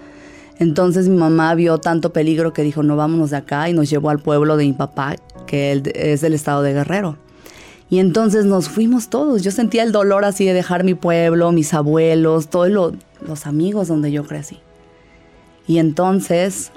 Entonces 0.58 1.08
mi 1.08 1.15
mamá 1.15 1.56
vio 1.56 1.78
tanto 1.78 2.12
peligro 2.12 2.52
que 2.52 2.63
dijo, 2.63 2.84
no 2.84 2.98
vámonos 2.98 3.30
de 3.30 3.38
acá 3.38 3.70
y 3.70 3.74
nos 3.74 3.89
llevó 3.89 4.10
al 4.10 4.20
pueblo 4.20 4.58
de 4.58 4.65
mi 4.65 4.74
papá, 4.74 5.15
que 5.48 5.82
es 5.96 6.20
del 6.20 6.34
estado 6.34 6.62
de 6.62 6.74
Guerrero. 6.74 7.15
Y 7.89 8.00
entonces 8.00 8.44
nos 8.44 8.68
fuimos 8.68 9.10
todos. 9.10 9.42
Yo 9.42 9.52
sentía 9.52 9.84
el 9.84 9.94
dolor 9.94 10.26
así 10.26 10.46
de 10.46 10.54
dejar 10.54 10.84
mi 10.84 10.94
pueblo, 10.94 11.54
mis 11.54 11.74
abuelos, 11.74 12.50
todos 12.50 12.70
los 12.70 13.48
amigos 13.48 13.88
donde 13.88 14.12
yo 14.12 14.26
crecí. 14.26 14.60
Y 15.65 15.78
entonces 15.78 16.72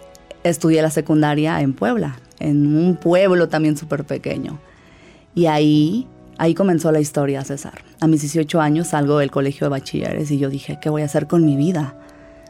estudié 0.45 0.81
la 0.81 0.91
secundaria 0.91 1.61
en 1.61 1.73
Puebla, 1.73 2.19
en 2.49 2.77
un 2.77 2.97
pueblo 2.97 3.49
también 3.49 3.77
súper 3.77 4.05
pequeño. 4.05 4.59
Y 5.35 5.47
ahí, 5.47 6.07
ahí 6.39 6.55
comenzó 6.55 6.93
la 6.93 7.01
historia, 7.01 7.45
César. 7.45 7.85
A 8.01 8.07
mis 8.07 8.21
18 8.21 8.61
años 8.61 8.89
salgo 8.89 9.19
del 9.19 9.31
colegio 9.31 9.67
de 9.67 9.71
bachilleres 9.71 10.31
y 10.31 10.39
yo 10.39 10.51
dije, 10.51 10.79
¿qué 10.81 10.91
voy 10.91 11.03
a 11.03 11.07
hacer 11.07 11.27
con 11.27 11.45
mi 11.45 11.57
vida? 11.57 11.97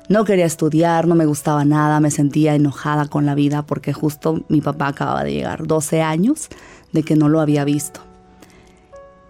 No 0.08 0.24
quería 0.24 0.46
estudiar, 0.46 1.06
no 1.06 1.14
me 1.14 1.26
gustaba 1.26 1.64
nada, 1.64 2.00
me 2.00 2.10
sentía 2.10 2.54
enojada 2.54 3.06
con 3.06 3.24
la 3.24 3.34
vida 3.34 3.62
porque 3.64 3.92
justo 3.92 4.44
mi 4.48 4.60
papá 4.60 4.88
acababa 4.88 5.24
de 5.24 5.32
llegar, 5.32 5.66
12 5.66 6.02
años 6.02 6.48
de 6.92 7.02
que 7.02 7.16
no 7.16 7.28
lo 7.28 7.40
había 7.40 7.64
visto. 7.64 8.00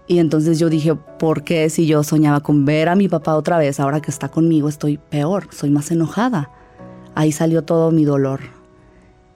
Y 0.07 0.19
entonces 0.19 0.59
yo 0.59 0.69
dije, 0.69 0.95
¿por 0.95 1.43
qué 1.43 1.69
si 1.69 1.85
yo 1.85 2.03
soñaba 2.03 2.41
con 2.41 2.65
ver 2.65 2.89
a 2.89 2.95
mi 2.95 3.07
papá 3.07 3.35
otra 3.35 3.57
vez, 3.57 3.79
ahora 3.79 4.01
que 4.01 4.11
está 4.11 4.29
conmigo 4.29 4.67
estoy 4.67 4.97
peor, 4.97 5.47
soy 5.51 5.69
más 5.69 5.91
enojada? 5.91 6.49
Ahí 7.15 7.31
salió 7.31 7.63
todo 7.63 7.91
mi 7.91 8.03
dolor. 8.03 8.41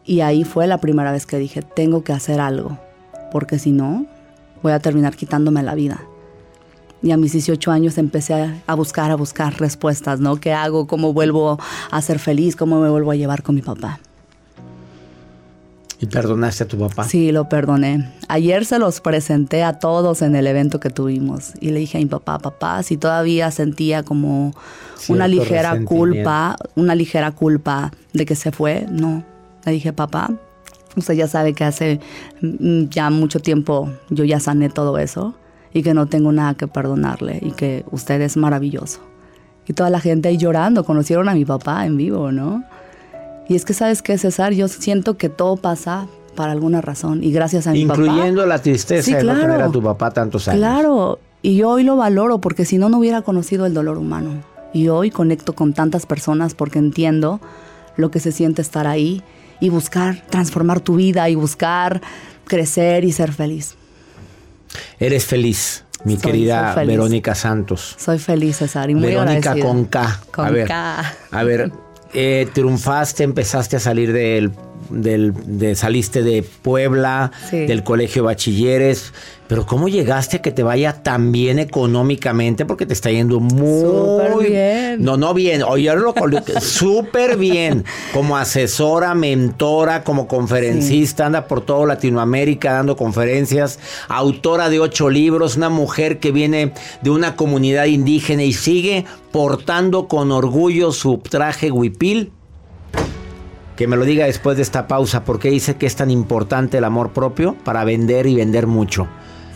Y 0.07 0.21
ahí 0.21 0.45
fue 0.45 0.67
la 0.67 0.79
primera 0.79 1.11
vez 1.11 1.25
que 1.25 1.37
dije, 1.37 1.61
tengo 1.61 2.03
que 2.03 2.13
hacer 2.13 2.39
algo, 2.39 2.79
porque 3.31 3.59
si 3.59 3.71
no, 3.71 4.05
voy 4.63 4.71
a 4.71 4.79
terminar 4.79 5.17
quitándome 5.17 5.61
la 5.61 5.75
vida. 5.75 5.99
Y 7.03 7.11
a 7.11 7.17
mis 7.17 7.33
18 7.33 7.69
años 7.71 7.97
empecé 7.97 8.61
a 8.65 8.75
buscar, 8.75 9.11
a 9.11 9.15
buscar 9.15 9.59
respuestas, 9.59 10.21
¿no? 10.21 10.37
¿Qué 10.37 10.53
hago? 10.53 10.87
¿Cómo 10.87 11.13
vuelvo 11.13 11.59
a 11.91 12.01
ser 12.01 12.19
feliz? 12.19 12.55
¿Cómo 12.55 12.79
me 12.79 12.89
vuelvo 12.89 13.11
a 13.11 13.15
llevar 13.15 13.43
con 13.43 13.55
mi 13.55 13.61
papá? 13.61 13.99
¿Y 15.99 16.05
perdonaste 16.05 16.63
a 16.63 16.67
tu 16.67 16.77
papá? 16.79 17.03
Sí, 17.03 17.31
lo 17.31 17.49
perdoné. 17.49 18.13
Ayer 18.29 18.65
se 18.65 18.79
los 18.79 19.01
presenté 19.01 19.63
a 19.63 19.73
todos 19.73 20.21
en 20.21 20.35
el 20.35 20.47
evento 20.47 20.79
que 20.79 20.89
tuvimos 20.89 21.53
y 21.59 21.71
le 21.71 21.79
dije 21.79 21.97
a 21.97 22.01
mi 22.01 22.07
papá, 22.07 22.39
papá, 22.39 22.81
si 22.81 22.97
todavía 22.97 23.51
sentía 23.51 24.03
como 24.03 24.53
una 25.09 25.27
ligera 25.27 25.83
culpa, 25.83 26.55
una 26.75 26.95
ligera 26.95 27.31
culpa 27.31 27.91
de 28.13 28.25
que 28.25 28.35
se 28.35 28.51
fue, 28.51 28.87
no. 28.89 29.23
Le 29.67 29.73
dije, 29.73 29.91
papá, 29.91 30.31
usted 30.95 31.13
ya 31.15 31.27
sabe 31.27 31.53
que 31.53 31.65
hace 31.65 31.99
mm, 32.41 32.85
ya 32.85 33.09
mucho 33.09 33.41
tiempo 33.41 33.89
yo 34.09 34.23
ya 34.23 34.39
sané 34.39 34.69
todo 34.69 34.97
eso 34.97 35.35
y 35.73 35.83
que 35.83 35.93
no 35.93 36.05
tengo 36.05 36.31
nada 36.31 36.53
que 36.53 36.67
perdonarle 36.67 37.39
y 37.41 37.51
que 37.51 37.83
usted 37.91 38.21
es 38.21 38.37
maravilloso. 38.37 39.01
Y 39.67 39.73
toda 39.73 39.89
la 39.89 39.99
gente 39.99 40.29
ahí 40.29 40.37
llorando, 40.37 40.85
conocieron 40.85 41.27
a 41.27 41.33
mi 41.33 41.43
papá 41.43 41.85
en 41.85 41.97
vivo, 41.97 42.31
¿no? 42.31 42.63
Y 43.49 43.57
es 43.57 43.65
que, 43.65 43.73
¿sabes 43.73 44.01
qué, 44.01 44.17
César? 44.17 44.53
Yo 44.53 44.69
siento 44.69 45.17
que 45.17 45.27
todo 45.27 45.57
pasa 45.57 46.07
para 46.33 46.53
alguna 46.53 46.79
razón 46.79 47.21
y 47.21 47.33
gracias 47.33 47.67
a 47.67 47.73
mi 47.73 47.85
papá. 47.85 47.99
Incluyendo 47.99 48.45
la 48.45 48.59
tristeza 48.59 49.17
de 49.17 49.23
no 49.25 49.37
tener 49.37 49.61
a 49.61 49.69
tu 49.69 49.83
papá 49.83 50.11
tantos 50.11 50.47
años. 50.47 50.59
Claro, 50.59 51.19
y 51.41 51.57
yo 51.57 51.71
hoy 51.71 51.83
lo 51.83 51.97
valoro 51.97 52.39
porque 52.39 52.63
si 52.63 52.77
no, 52.77 52.87
no 52.87 52.99
hubiera 52.99 53.21
conocido 53.21 53.65
el 53.65 53.73
dolor 53.73 53.97
humano. 53.97 54.29
Y 54.71 54.87
hoy 54.87 55.11
conecto 55.11 55.51
con 55.53 55.73
tantas 55.73 56.05
personas 56.05 56.53
porque 56.53 56.79
entiendo 56.79 57.41
lo 57.97 58.11
que 58.11 58.21
se 58.21 58.31
siente 58.31 58.61
estar 58.61 58.87
ahí 58.87 59.21
y 59.59 59.69
buscar 59.69 60.23
transformar 60.29 60.79
tu 60.79 60.95
vida 60.95 61.29
y 61.29 61.35
buscar 61.35 62.01
crecer 62.45 63.03
y 63.03 63.11
ser 63.11 63.31
feliz. 63.31 63.75
Eres 64.99 65.25
feliz, 65.25 65.85
mi 66.03 66.17
querida 66.17 66.75
Verónica 66.75 67.35
Santos. 67.35 67.95
Soy 67.97 68.19
feliz, 68.19 68.57
César, 68.57 68.89
y 68.89 68.95
muy 68.95 69.07
Verónica 69.07 69.55
con 69.59 69.85
K. 69.85 70.21
Con 70.31 70.45
a 70.47 70.51
ver, 70.51 70.67
K. 70.67 71.13
A 71.31 71.43
ver, 71.43 71.71
eh, 72.13 72.47
triunfaste, 72.53 73.23
empezaste 73.23 73.77
a 73.77 73.79
salir 73.79 74.13
del, 74.13 74.51
del 74.89 75.33
de, 75.45 75.75
saliste 75.75 76.23
de 76.23 76.43
Puebla, 76.43 77.31
del 77.51 77.83
colegio 77.83 78.23
de 78.23 78.27
bachilleres, 78.27 79.13
pero 79.47 79.65
¿cómo 79.65 79.87
llegaste 79.87 80.37
a 80.37 80.41
que 80.41 80.51
te 80.51 80.61
vaya 80.61 81.03
tan 81.03 81.31
bien 81.31 81.57
económicamente? 81.57 82.65
Porque 82.65 82.85
te 82.85 82.93
está 82.93 83.11
yendo 83.11 83.39
muy 83.39 83.81
Súper 83.81 84.49
bien. 84.49 85.03
No, 85.03 85.15
no 85.15 85.33
bien, 85.33 85.63
oírlo 85.63 86.13
súper 86.61 87.37
bien. 87.37 87.85
Como 88.13 88.35
asesora, 88.35 89.15
mentora, 89.15 90.03
como 90.03 90.27
conferencista, 90.27 91.25
anda 91.25 91.47
por 91.47 91.61
toda 91.61 91.85
Latinoamérica 91.85 92.73
dando 92.73 92.97
conferencias, 92.97 93.79
autora 94.09 94.69
de 94.69 94.79
ocho 94.79 95.09
libros, 95.09 95.55
una 95.55 95.69
mujer 95.69 96.19
que 96.19 96.31
viene 96.31 96.73
de 97.01 97.09
una 97.09 97.35
comunidad 97.35 97.85
indígena 97.85 98.43
y 98.43 98.51
sigue 98.51 99.05
portando 99.31 100.07
con 100.07 100.31
orgullo 100.31 100.91
su 100.91 101.19
traje 101.19 101.71
huipil 101.71 102.31
que 103.77 103.87
me 103.87 103.95
lo 103.95 104.03
diga 104.03 104.25
después 104.25 104.57
de 104.57 104.63
esta 104.63 104.87
pausa, 104.87 105.23
porque 105.23 105.49
dice 105.49 105.75
que 105.75 105.85
es 105.85 105.95
tan 105.95 106.09
importante 106.09 106.79
el 106.79 106.83
amor 106.83 107.11
propio 107.11 107.55
para 107.63 107.85
vender 107.85 108.25
y 108.25 108.35
vender 108.35 108.67
mucho. 108.67 109.07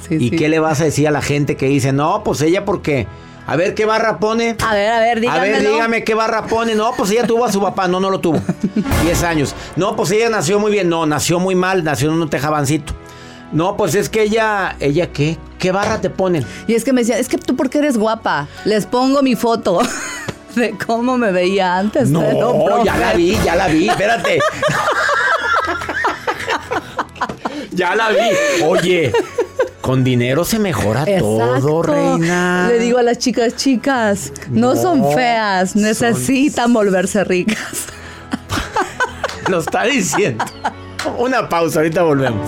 ¿Y 0.10 0.32
qué 0.32 0.48
le 0.48 0.60
vas 0.60 0.80
a 0.80 0.86
decir 0.86 1.08
a 1.08 1.12
la 1.12 1.22
gente 1.22 1.58
que 1.58 1.66
dice, 1.68 1.92
no, 1.92 2.24
pues 2.24 2.42
ella 2.42 2.64
porque... 2.64 3.08
A 3.48 3.56
ver, 3.56 3.74
¿qué 3.74 3.86
barra 3.86 4.20
pone? 4.20 4.56
A 4.66 4.74
ver, 4.76 4.92
a 4.92 5.00
ver, 5.00 5.20
dígame. 5.20 5.40
A 5.40 5.42
ver, 5.42 5.62
dígame 5.62 6.04
qué 6.04 6.14
barra 6.14 6.46
pone. 6.46 6.76
No, 6.76 6.92
pues 6.96 7.10
ella 7.10 7.26
tuvo 7.26 7.44
a 7.44 7.52
su 7.52 7.60
papá. 7.60 7.88
No, 7.88 8.00
no 8.00 8.12
lo 8.12 8.20
tuvo. 8.20 8.40
Diez 9.04 9.24
años. 9.24 9.56
No, 9.76 9.96
pues 9.96 10.12
ella 10.12 10.30
nació 10.30 10.60
muy 10.60 10.72
bien. 10.72 10.88
No, 10.88 11.08
nació 11.08 11.40
muy 11.40 11.56
mal. 11.56 11.84
Nació 11.84 12.12
en 12.12 12.22
un 12.22 12.30
tejabancito. 12.30 12.94
No, 13.52 13.76
pues 13.76 13.96
es 13.96 14.10
que 14.10 14.22
ella, 14.22 14.76
¿ella 14.80 15.12
qué? 15.12 15.38
¿Qué 15.58 15.72
barra 15.72 16.00
te 16.00 16.10
ponen? 16.10 16.46
Y 16.68 16.76
es 16.76 16.84
que 16.84 16.94
me 16.94 17.02
decía, 17.02 17.18
es 17.18 17.28
que 17.28 17.38
tú 17.38 17.56
porque 17.56 17.80
eres 17.80 17.98
guapa. 17.98 18.48
Les 18.64 18.86
pongo 18.86 19.22
mi 19.24 19.36
foto 19.36 19.82
de 20.56 20.76
cómo 20.86 21.18
me 21.18 21.32
veía 21.32 21.78
antes. 21.78 22.10
No, 22.10 22.84
ya 22.84 22.98
la 22.98 23.14
vi, 23.14 23.38
ya 23.44 23.56
la 23.56 23.68
vi. 23.68 23.90
Espérate. 23.90 24.40
ya 27.72 27.96
la 27.96 28.10
vi. 28.10 28.64
Oye, 28.66 29.12
con 29.82 30.04
dinero 30.04 30.46
se 30.46 30.60
mejora 30.60 31.06
todo, 31.06 31.84
reina. 31.84 32.68
Le 32.70 32.80
digo 32.80 33.00
a 33.00 33.04
las 33.04 33.18
chicas, 33.18 33.56
chicas, 33.56 34.32
no, 34.50 34.76
son 34.76 35.14
feas, 35.14 35.76
necesitan 35.76 36.74
volverse 36.74 37.24
ricas. 37.24 37.88
Lo 39.48 39.60
está 39.60 39.84
diciendo. 39.84 40.46
Una 41.18 41.50
pausa, 41.50 41.80
ahorita 41.80 42.04
volvemos. 42.04 42.48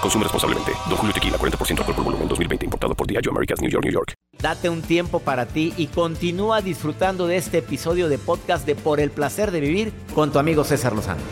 Consume 0.00 0.24
responsablemente. 0.24 0.72
Don 0.88 0.96
Julio 0.96 1.12
Tequila, 1.12 1.38
40% 1.38 1.78
alcohol 1.78 1.94
por 1.94 2.04
volumen, 2.04 2.28
2020. 2.28 2.64
Importado 2.64 2.94
por 2.94 3.06
Diageo 3.06 3.32
Americas, 3.32 3.60
New 3.60 3.70
York, 3.70 3.84
New 3.84 3.92
York. 3.92 4.14
Date 4.40 4.68
un 4.68 4.82
tiempo 4.82 5.18
para 5.18 5.46
ti 5.46 5.74
y 5.76 5.88
continúa 5.88 6.60
disfrutando 6.60 7.26
de 7.26 7.36
este 7.36 7.58
episodio 7.58 8.08
de 8.08 8.18
podcast 8.18 8.64
de 8.66 8.76
Por 8.76 9.00
el 9.00 9.10
Placer 9.10 9.50
de 9.50 9.60
Vivir 9.60 9.92
con 10.14 10.30
tu 10.30 10.38
amigo 10.38 10.62
César 10.62 10.94
Lozano. 10.94 11.22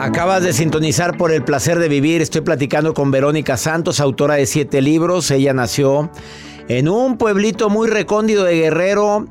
Acabas 0.00 0.44
de 0.44 0.52
sintonizar 0.52 1.16
por 1.16 1.32
el 1.32 1.42
placer 1.42 1.80
de 1.80 1.88
vivir. 1.88 2.22
Estoy 2.22 2.42
platicando 2.42 2.94
con 2.94 3.10
Verónica 3.10 3.56
Santos, 3.56 3.98
autora 3.98 4.34
de 4.34 4.46
siete 4.46 4.80
libros. 4.80 5.30
Ella 5.32 5.52
nació 5.52 6.10
en 6.68 6.88
un 6.88 7.18
pueblito 7.18 7.68
muy 7.68 7.88
recóndido 7.88 8.44
de 8.44 8.54
Guerrero. 8.54 9.26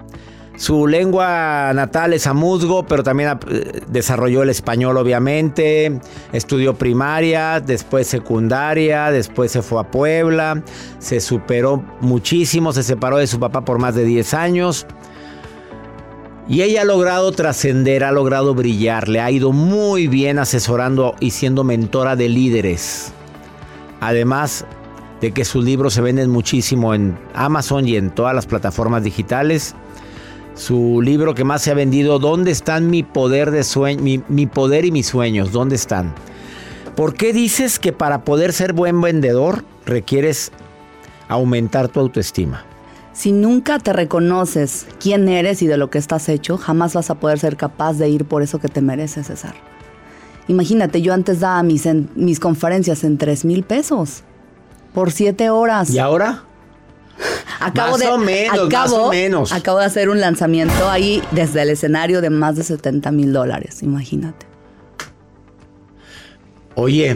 Su 0.55 0.85
lengua 0.85 1.71
natal 1.73 2.13
es 2.13 2.27
amuzgo, 2.27 2.85
pero 2.85 3.03
también 3.03 3.39
eh, 3.49 3.81
desarrolló 3.87 4.43
el 4.43 4.49
español 4.49 4.97
obviamente. 4.97 5.99
Estudió 6.31 6.75
primaria, 6.75 7.59
después 7.59 8.07
secundaria, 8.07 9.09
después 9.09 9.51
se 9.51 9.63
fue 9.63 9.81
a 9.81 9.89
Puebla. 9.89 10.61
Se 10.99 11.19
superó 11.19 11.83
muchísimo, 12.01 12.71
se 12.71 12.83
separó 12.83 13.17
de 13.17 13.27
su 13.27 13.39
papá 13.39 13.65
por 13.65 13.79
más 13.79 13.95
de 13.95 14.05
10 14.05 14.33
años. 14.35 14.85
Y 16.47 16.61
ella 16.61 16.81
ha 16.81 16.85
logrado 16.85 17.31
trascender, 17.31 18.03
ha 18.03 18.11
logrado 18.11 18.53
brillar, 18.53 19.07
le 19.07 19.21
ha 19.21 19.31
ido 19.31 19.53
muy 19.53 20.07
bien 20.07 20.39
asesorando 20.39 21.15
y 21.19 21.31
siendo 21.31 21.63
mentora 21.63 22.15
de 22.15 22.27
líderes. 22.29 23.13
Además 24.01 24.65
de 25.21 25.31
que 25.31 25.45
sus 25.45 25.63
libros 25.63 25.93
se 25.93 26.01
venden 26.01 26.29
muchísimo 26.29 26.93
en 26.93 27.17
Amazon 27.33 27.87
y 27.87 27.95
en 27.95 28.11
todas 28.11 28.35
las 28.35 28.45
plataformas 28.45 29.03
digitales. 29.03 29.73
Su 30.55 31.01
libro 31.01 31.33
que 31.33 31.43
más 31.43 31.61
se 31.63 31.71
ha 31.71 31.73
vendido, 31.73 32.19
¿Dónde 32.19 32.51
están 32.51 32.89
mi 32.89 33.03
poder 33.03 33.51
de 33.51 33.63
sueño, 33.63 34.01
mi, 34.01 34.21
mi 34.29 34.45
poder 34.45 34.85
y 34.85 34.91
mis 34.91 35.07
sueños? 35.07 35.51
¿Dónde 35.51 35.75
están? 35.75 36.13
¿Por 36.95 37.15
qué 37.15 37.33
dices 37.33 37.79
que 37.79 37.91
para 37.91 38.23
poder 38.23 38.53
ser 38.53 38.73
buen 38.73 39.01
vendedor 39.01 39.63
requieres 39.85 40.51
aumentar 41.27 41.87
tu 41.89 41.99
autoestima? 41.99 42.65
Si 43.13 43.31
nunca 43.31 43.79
te 43.79 43.93
reconoces 43.93 44.85
quién 44.99 45.27
eres 45.27 45.61
y 45.63 45.67
de 45.67 45.77
lo 45.77 45.89
que 45.89 45.97
estás 45.97 46.29
hecho, 46.29 46.57
jamás 46.57 46.93
vas 46.93 47.09
a 47.09 47.15
poder 47.15 47.39
ser 47.39 47.57
capaz 47.57 47.93
de 47.93 48.09
ir 48.09 48.25
por 48.25 48.41
eso 48.43 48.59
que 48.59 48.67
te 48.69 48.81
mereces, 48.81 49.27
César. 49.27 49.55
Imagínate, 50.47 51.01
yo 51.01 51.13
antes 51.13 51.39
daba 51.39 51.63
mis, 51.63 51.85
en- 51.85 52.09
mis 52.15 52.39
conferencias 52.39 53.03
en 53.03 53.17
3 53.17 53.45
mil 53.45 53.63
pesos 53.63 54.23
por 54.93 55.11
7 55.11 55.49
horas. 55.49 55.89
¿Y 55.89 55.99
ahora? 55.99 56.43
Acabo 57.59 57.91
Más 57.91 57.99
de, 57.99 58.07
o 58.07 58.17
menos, 58.17 58.57
más 58.71 58.91
acabo- 58.91 59.07
o 59.07 59.09
menos. 59.09 59.51
Acabo 59.51 59.79
de 59.79 59.85
hacer 59.85 60.09
un 60.09 60.19
lanzamiento 60.19 60.89
ahí 60.89 61.21
desde 61.31 61.61
el 61.61 61.69
escenario 61.69 62.21
de 62.21 62.29
más 62.29 62.55
de 62.55 62.63
70 62.63 63.11
mil 63.11 63.33
dólares, 63.33 63.83
imagínate. 63.83 64.45
Oye, 66.75 67.15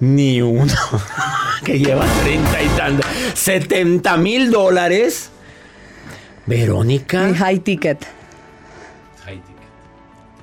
ni 0.00 0.40
uno 0.42 0.72
que 1.64 1.78
lleva 1.78 2.04
30 2.22 2.62
y 2.62 2.68
tantos. 2.76 3.06
70 3.34 4.16
mil 4.16 4.50
dólares. 4.50 5.30
Verónica. 6.46 7.24
Mi 7.26 7.34
high 7.34 7.58
ticket. 7.60 8.06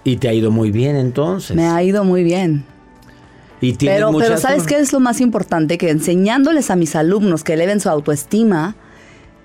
Y 0.06 0.18
te 0.18 0.28
ha 0.28 0.34
ido 0.34 0.52
muy 0.52 0.70
bien 0.72 0.98
entonces. 0.98 1.56
Me 1.56 1.66
ha 1.66 1.82
ido 1.82 2.04
muy 2.04 2.24
bien. 2.26 2.66
Y 3.62 3.74
Pero, 3.76 4.12
pero 4.20 4.38
¿sabes 4.38 4.64
qué 4.64 4.78
es 4.80 4.92
lo 4.92 5.00
más 5.00 5.22
importante? 5.22 5.78
Que 5.78 5.90
enseñándoles 5.90 6.70
a 6.70 6.76
mis 6.76 6.98
alumnos 6.98 7.46
que 7.46 7.54
eleven 7.54 7.80
su 7.80 7.90
autoestima 7.90 8.76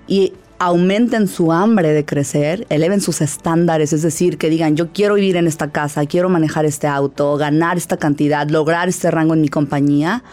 y 0.09 0.33
aumenten 0.57 1.29
su 1.29 1.53
hambre 1.53 1.93
de 1.93 2.03
crecer, 2.03 2.67
eleven 2.69 2.99
sus 2.99 3.21
estándares, 3.21 3.93
es 3.93 4.01
decir, 4.01 4.37
que 4.37 4.49
digan, 4.49 4.75
yo 4.75 4.91
quiero 4.91 5.15
vivir 5.15 5.37
en 5.37 5.47
esta 5.47 5.71
casa, 5.71 6.05
quiero 6.05 6.27
manejar 6.27 6.65
este 6.65 6.87
auto, 6.87 7.37
ganar 7.37 7.77
esta 7.77 7.95
cantidad, 7.95 8.49
lograr 8.49 8.89
este 8.89 9.09
rango 9.09 9.33
en 9.35 9.41
mi 9.41 9.47
compañía, 9.47 10.23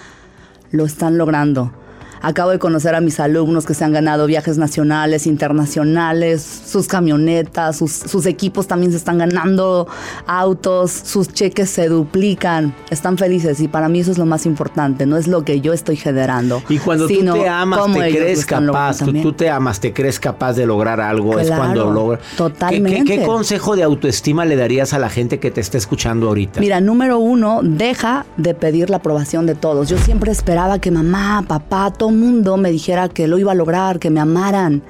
lo 0.72 0.84
están 0.84 1.16
logrando. 1.18 1.72
Acabo 2.22 2.50
de 2.50 2.58
conocer 2.58 2.94
a 2.94 3.00
mis 3.00 3.20
alumnos 3.20 3.66
que 3.66 3.74
se 3.74 3.84
han 3.84 3.92
ganado 3.92 4.26
viajes 4.26 4.58
nacionales, 4.58 5.26
internacionales, 5.26 6.62
sus 6.66 6.86
camionetas, 6.86 7.76
sus, 7.76 7.92
sus 7.92 8.26
equipos 8.26 8.66
también 8.66 8.92
se 8.92 8.98
están 8.98 9.18
ganando 9.18 9.86
autos, 10.26 10.90
sus 10.90 11.28
cheques 11.28 11.70
se 11.70 11.88
duplican, 11.88 12.74
están 12.90 13.18
felices 13.18 13.60
y 13.60 13.68
para 13.68 13.88
mí 13.88 14.00
eso 14.00 14.10
es 14.10 14.18
lo 14.18 14.26
más 14.26 14.46
importante, 14.46 15.06
no 15.06 15.16
es 15.16 15.26
lo 15.26 15.44
que 15.44 15.60
yo 15.60 15.72
estoy 15.72 15.96
generando. 15.96 16.62
Y 16.68 16.78
cuando 16.78 17.08
sino 17.08 17.34
tú 17.34 17.40
te 17.42 17.48
amas, 17.48 17.92
te 17.92 18.10
crees 18.10 18.46
capaz, 18.46 18.98
tú, 18.98 19.32
te 19.32 19.50
amas, 19.50 19.80
te 19.80 19.92
crees 19.92 20.20
capaz 20.20 20.54
de 20.54 20.66
lograr 20.66 21.00
algo, 21.00 21.38
es 21.38 21.50
cuando 21.50 21.90
logras. 21.90 22.20
totalmente. 22.36 22.98
¿Qué, 22.98 23.04
qué, 23.04 23.18
qué 23.20 23.26
consejo 23.26 23.76
de 23.76 23.82
autoestima 23.82 24.44
le 24.44 24.56
darías 24.56 24.92
a 24.92 24.98
la 24.98 25.08
gente 25.08 25.38
que 25.38 25.50
te 25.50 25.60
está 25.60 25.78
escuchando 25.78 26.28
ahorita? 26.28 26.60
Mira, 26.60 26.80
número 26.80 27.18
uno, 27.18 27.60
deja 27.62 28.26
de 28.36 28.54
pedir 28.54 28.90
la 28.90 28.98
aprobación 28.98 29.46
de 29.46 29.54
todos. 29.54 29.88
Yo 29.88 29.98
siempre 29.98 30.32
esperaba 30.32 30.78
que 30.78 30.90
mamá, 30.90 31.44
papá, 31.46 31.92
mundo 32.10 32.56
me 32.56 32.70
dijera 32.70 33.08
que 33.08 33.28
lo 33.28 33.38
iba 33.38 33.52
a 33.52 33.54
lograr, 33.54 33.98
que 33.98 34.10
me 34.10 34.20
amaran. 34.20 34.82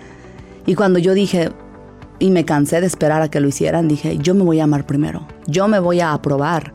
Y 0.66 0.74
cuando 0.74 0.98
yo 0.98 1.14
dije, 1.14 1.50
y 2.18 2.31
me 2.31 2.44
cansé 2.44 2.81
de 2.81 2.87
esperar 2.87 3.22
a 3.22 3.31
que 3.31 3.40
lo 3.40 3.48
hicieran, 3.48 3.88
dije, 3.88 4.18
yo 4.18 4.35
me 4.35 4.42
voy 4.42 4.61
a 4.61 4.64
amar 4.64 4.87
primero. 4.87 5.26
Yo 5.46 5.68
me 5.68 5.79
voy 5.79 6.00
a 6.00 6.12
aprobar. 6.12 6.72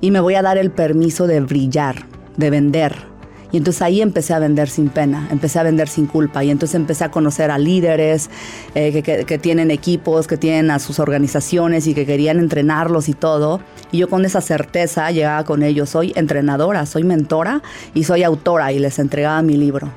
Y 0.00 0.10
me 0.10 0.20
voy 0.20 0.34
a 0.34 0.42
dar 0.42 0.58
el 0.58 0.70
permiso 0.70 1.26
de 1.26 1.40
brillar, 1.40 2.06
de 2.36 2.50
vender. 2.50 3.13
Y 3.54 3.58
entonces 3.58 3.82
ahí 3.82 4.02
empecé 4.02 4.34
a 4.34 4.40
vender 4.40 4.68
sin 4.68 4.88
pena, 4.88 5.28
empecé 5.30 5.60
a 5.60 5.62
vender 5.62 5.88
sin 5.88 6.06
culpa. 6.06 6.42
Y 6.42 6.50
entonces 6.50 6.74
empecé 6.74 7.04
a 7.04 7.12
conocer 7.12 7.52
a 7.52 7.58
líderes 7.58 8.28
eh, 8.74 9.00
que, 9.00 9.38
tienen 9.38 9.70
equipos, 9.70 10.26
que 10.26 10.36
tienen 10.36 10.72
a 10.72 10.80
sus 10.80 10.98
organizaciones 10.98 11.86
y 11.86 11.94
que 11.94 12.04
querían 12.04 12.40
entrenarlos 12.40 13.08
y 13.08 13.12
todo. 13.12 13.60
Y 13.92 13.98
yo 13.98 14.10
con 14.10 14.24
esa 14.24 14.40
certeza 14.40 15.08
llegaba 15.12 15.44
con 15.44 15.62
ellos, 15.62 15.88
soy 15.88 16.12
entrenadora, 16.16 16.84
soy 16.84 17.04
mentora 17.04 17.62
y 17.94 18.02
soy 18.02 18.24
autora 18.24 18.72
y 18.72 18.80
les 18.80 18.98
entregaba 18.98 19.40
mi 19.42 19.56
libro. 19.56 19.88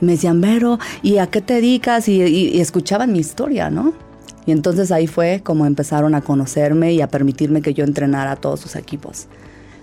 Me 0.00 0.12
decían, 0.12 0.40
Vero, 0.40 0.78
¿y 1.02 1.18
a 1.18 1.26
qué 1.26 1.42
te 1.42 1.52
dedicas? 1.56 2.08
Y, 2.08 2.22
y- 2.22 2.56
y 2.56 2.60
escuchaban 2.62 3.12
mi 3.12 3.18
historia, 3.18 3.68
¿no? 3.68 3.92
Y 4.46 4.52
entonces 4.52 4.90
ahí 4.90 5.08
fue 5.08 5.42
como 5.44 5.66
empezaron 5.66 6.14
a 6.14 6.22
conocerme 6.22 6.94
y 6.94 7.02
a 7.02 7.08
permitirme 7.08 7.60
que 7.60 7.74
yo 7.74 7.84
entrenara 7.84 8.30
a 8.30 8.36
todos 8.36 8.60
sus 8.60 8.76
equipos. 8.76 9.26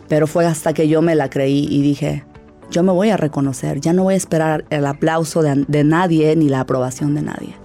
Pero 0.08 0.26
fue 0.26 0.48
hasta 0.48 0.74
que 0.74 0.88
yo 0.88 1.04
me 1.04 1.14
la 1.14 1.30
creí 1.30 1.68
y 1.70 1.84
dije, 1.84 2.24
yo 2.72 2.82
me 2.84 2.92
voy 2.92 3.10
a 3.10 3.18
reconocer, 3.18 3.80
ya 3.82 3.94
no 3.94 4.04
voy 4.04 4.16
a 4.16 4.18
esperar 4.18 4.66
el 4.70 4.86
aplauso 4.86 5.44
de, 5.44 5.66
de 5.68 5.84
nadie 5.84 6.36
ni 6.36 6.50
la 6.50 6.62
aprobación 6.62 7.14
de 7.14 7.22
nadie. 7.22 7.56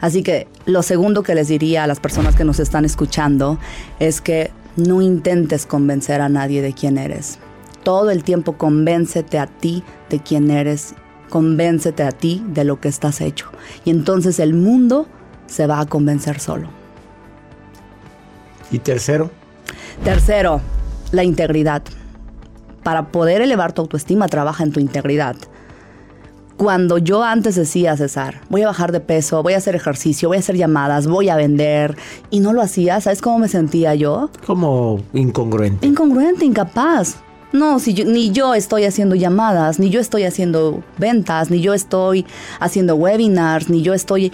Así 0.00 0.22
que 0.22 0.48
lo 0.66 0.82
segundo 0.82 1.22
que 1.22 1.34
les 1.34 1.48
diría 1.48 1.84
a 1.84 1.86
las 1.86 2.00
personas 2.00 2.34
que 2.34 2.44
nos 2.44 2.58
están 2.58 2.84
escuchando 2.84 3.58
es 4.00 4.20
que 4.20 4.50
no 4.76 5.00
intentes 5.00 5.64
convencer 5.64 6.20
a 6.20 6.28
nadie 6.28 6.60
de 6.60 6.72
quién 6.72 6.98
eres. 6.98 7.38
Todo 7.84 8.10
el 8.10 8.24
tiempo 8.24 8.58
convéncete 8.58 9.38
a 9.38 9.46
ti 9.46 9.84
de 10.10 10.20
quién 10.20 10.50
eres, 10.50 10.94
convéncete 11.30 12.02
a 12.02 12.10
ti 12.10 12.44
de 12.48 12.64
lo 12.64 12.80
que 12.80 12.88
estás 12.88 13.20
hecho. 13.20 13.46
Y 13.84 13.90
entonces 13.90 14.38
el 14.38 14.54
mundo 14.54 15.06
se 15.46 15.66
va 15.66 15.80
a 15.80 15.86
convencer 15.86 16.40
solo. 16.40 16.68
¿Y 18.70 18.78
tercero? 18.78 19.30
Tercero, 20.02 20.60
la 21.12 21.24
integridad. 21.24 21.82
Para 22.82 23.08
poder 23.08 23.42
elevar 23.42 23.72
tu 23.72 23.82
autoestima, 23.82 24.28
trabaja 24.28 24.64
en 24.64 24.72
tu 24.72 24.80
integridad. 24.80 25.36
Cuando 26.56 26.98
yo 26.98 27.24
antes 27.24 27.56
decía, 27.56 27.96
César, 27.96 28.40
voy 28.48 28.62
a 28.62 28.66
bajar 28.66 28.92
de 28.92 29.00
peso, 29.00 29.42
voy 29.42 29.54
a 29.54 29.56
hacer 29.56 29.74
ejercicio, 29.74 30.28
voy 30.28 30.36
a 30.36 30.40
hacer 30.40 30.56
llamadas, 30.56 31.06
voy 31.08 31.28
a 31.28 31.36
vender, 31.36 31.96
y 32.30 32.40
no 32.40 32.52
lo 32.52 32.62
hacía, 32.62 33.00
¿sabes 33.00 33.20
cómo 33.20 33.38
me 33.40 33.48
sentía 33.48 33.94
yo? 33.94 34.30
Como 34.46 35.00
incongruente. 35.12 35.86
Incongruente, 35.86 36.44
incapaz. 36.44 37.16
No, 37.52 37.78
si 37.80 37.94
yo- 37.94 38.04
ni 38.04 38.30
yo 38.30 38.54
estoy 38.54 38.84
haciendo 38.84 39.14
llamadas, 39.14 39.78
ni 39.78 39.90
yo 39.90 39.98
estoy 40.00 40.24
haciendo 40.24 40.82
ventas, 40.98 41.50
ni 41.50 41.60
yo 41.60 41.74
estoy 41.74 42.26
haciendo 42.60 42.94
webinars, 42.96 43.68
ni 43.68 43.82
yo 43.82 43.92
estoy 43.94 44.32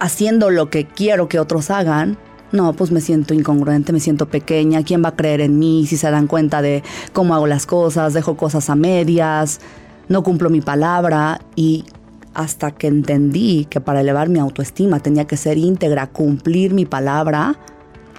haciendo 0.00 0.50
lo 0.50 0.70
que 0.70 0.84
quiero 0.86 1.28
que 1.28 1.38
otros 1.38 1.70
hagan. 1.70 2.18
No, 2.50 2.72
pues 2.72 2.90
me 2.90 3.00
siento 3.00 3.34
incongruente, 3.34 3.92
me 3.92 4.00
siento 4.00 4.26
pequeña. 4.26 4.82
¿Quién 4.82 5.04
va 5.04 5.10
a 5.10 5.16
creer 5.16 5.42
en 5.42 5.58
mí 5.58 5.86
si 5.86 5.96
se 5.96 6.10
dan 6.10 6.26
cuenta 6.26 6.62
de 6.62 6.82
cómo 7.12 7.34
hago 7.34 7.46
las 7.46 7.66
cosas? 7.66 8.14
Dejo 8.14 8.36
cosas 8.36 8.70
a 8.70 8.74
medias, 8.74 9.60
no 10.08 10.22
cumplo 10.22 10.48
mi 10.48 10.62
palabra 10.62 11.40
y 11.56 11.84
hasta 12.32 12.70
que 12.70 12.86
entendí 12.86 13.66
que 13.68 13.80
para 13.80 14.00
elevar 14.00 14.28
mi 14.28 14.38
autoestima 14.38 15.00
tenía 15.00 15.26
que 15.26 15.36
ser 15.36 15.58
íntegra, 15.58 16.06
cumplir 16.06 16.72
mi 16.72 16.86
palabra, 16.86 17.56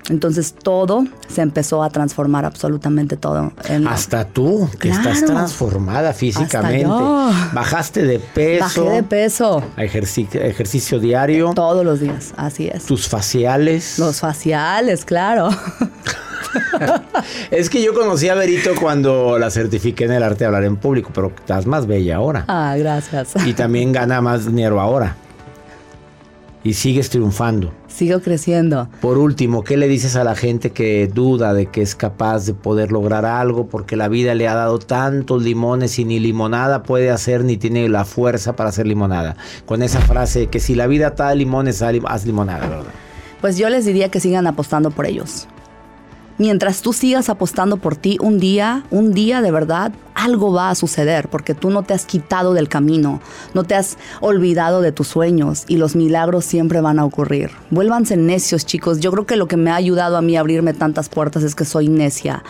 entonces 0.09 0.53
todo 0.53 1.05
se 1.27 1.41
empezó 1.41 1.83
a 1.83 1.89
transformar, 1.89 2.45
absolutamente 2.45 3.15
todo. 3.17 3.51
en- 3.65 3.87
Hasta 3.87 4.25
tú, 4.25 4.69
que 4.79 4.89
Claro. 4.89 5.09
estás 5.11 5.25
transformada 5.25 6.13
físicamente. 6.13 6.85
Bajaste 7.53 8.03
de 8.03 8.19
peso. 8.19 8.85
Bajé 8.85 8.95
de 8.95 9.03
peso 9.03 9.63
ejercicio 9.77 10.99
diario. 10.99 11.51
todos 11.55 11.85
los 11.85 11.99
días, 11.99 12.33
así 12.37 12.67
es. 12.67 12.85
Tus 12.85 13.07
faciales. 13.07 13.97
Los 13.99 14.19
faciales, 14.19 15.05
claro. 15.05 15.49
Es 17.51 17.69
que 17.69 17.83
yo 17.83 17.93
conocí 17.93 18.27
a 18.29 18.33
Berito 18.35 18.71
cuando 18.79 19.37
la 19.37 19.51
certifiqué 19.51 20.05
en 20.05 20.13
el 20.13 20.23
arte 20.23 20.39
de 20.39 20.45
hablar 20.47 20.63
en 20.63 20.77
público, 20.77 21.11
pero 21.13 21.27
estás 21.37 21.65
más 21.67 21.85
bella 21.85 22.15
ahora. 22.15 22.45
Ah, 22.47 22.75
gracias. 22.77 23.33
Y 23.45 23.53
también 23.53 23.91
gana 23.91 24.19
más 24.21 24.45
dinero 24.47 24.79
ahora. 24.81 25.15
Y 26.63 26.73
sigues 26.73 27.09
triunfando. 27.09 27.71
Sigo 27.87 28.19
creciendo. 28.19 28.89
Por 29.01 29.17
último, 29.17 29.63
¿qué 29.63 29.77
le 29.77 29.87
dices 29.87 30.17
a 30.17 30.25
la 30.25 30.35
gente 30.35 30.71
que 30.71 31.07
duda 31.07 31.53
de 31.53 31.67
que 31.67 31.81
es 31.81 31.95
capaz 31.95 32.45
de 32.45 32.53
poder 32.53 32.91
lograr 32.91 33.25
algo 33.25 33.67
porque 33.67 33.95
la 33.95 34.09
vida 34.09 34.35
le 34.35 34.47
ha 34.47 34.55
dado 34.55 34.77
tantos 34.77 35.41
limones 35.41 35.97
y 35.99 36.05
ni 36.05 36.19
limonada 36.19 36.83
puede 36.83 37.11
hacer 37.11 37.45
ni 37.45 37.55
tiene 37.55 37.87
la 37.87 38.03
fuerza 38.03 38.57
para 38.57 38.69
hacer 38.71 38.87
limonada? 38.87 39.37
Con 39.65 39.81
esa 39.81 40.01
frase 40.01 40.47
que 40.47 40.59
si 40.59 40.75
la 40.75 40.87
vida 40.87 41.15
te 41.15 41.23
da 41.23 41.33
limones, 41.33 41.81
haz 41.81 41.93
lim- 41.93 42.05
haz 42.07 42.25
limonada, 42.25 42.67
¿verdad? 42.67 42.91
Pues 43.39 43.57
yo 43.57 43.69
les 43.69 43.85
diría 43.85 44.09
que 44.11 44.19
sigan 44.19 44.45
apostando 44.45 44.91
por 44.91 45.05
ellos. 45.05 45.47
Mientras 46.39 46.81
tú 46.81 46.93
sigas 46.93 47.27
apostando 47.27 47.75
por 47.75 47.97
ti, 47.97 48.17
un 48.21 48.39
día, 48.39 48.85
un 48.91 49.11
día 49.11 49.41
de 49.41 49.51
verdad, 49.51 49.91
algo 50.15 50.53
va 50.53 50.69
a 50.69 50.75
suceder 50.75 51.27
porque 51.27 51.53
tú 51.53 51.69
no 51.69 51.83
te 51.83 51.93
has 51.93 52.05
quitado 52.05 52.53
del 52.53 52.69
camino, 52.69 53.19
no 53.53 53.65
te 53.65 53.75
has 53.75 53.97
olvidado 54.21 54.79
de 54.79 54.93
tus 54.93 55.09
sueños 55.09 55.65
y 55.67 55.75
los 55.75 55.97
milagros 55.97 56.45
siempre 56.45 56.79
van 56.79 56.97
a 56.97 57.03
ocurrir. 57.03 57.51
Vuélvanse 57.71 58.15
necios, 58.15 58.65
chicos. 58.65 59.01
Yo 59.01 59.11
creo 59.11 59.25
que 59.25 59.35
lo 59.35 59.49
que 59.49 59.57
me 59.57 59.69
ha 59.69 59.75
ayudado 59.75 60.15
a 60.15 60.21
mí 60.21 60.37
a 60.37 60.39
abrirme 60.39 60.73
tantas 60.73 61.09
puertas 61.09 61.43
es 61.43 61.55
que 61.55 61.65
soy 61.65 61.89
necia. 61.89 62.41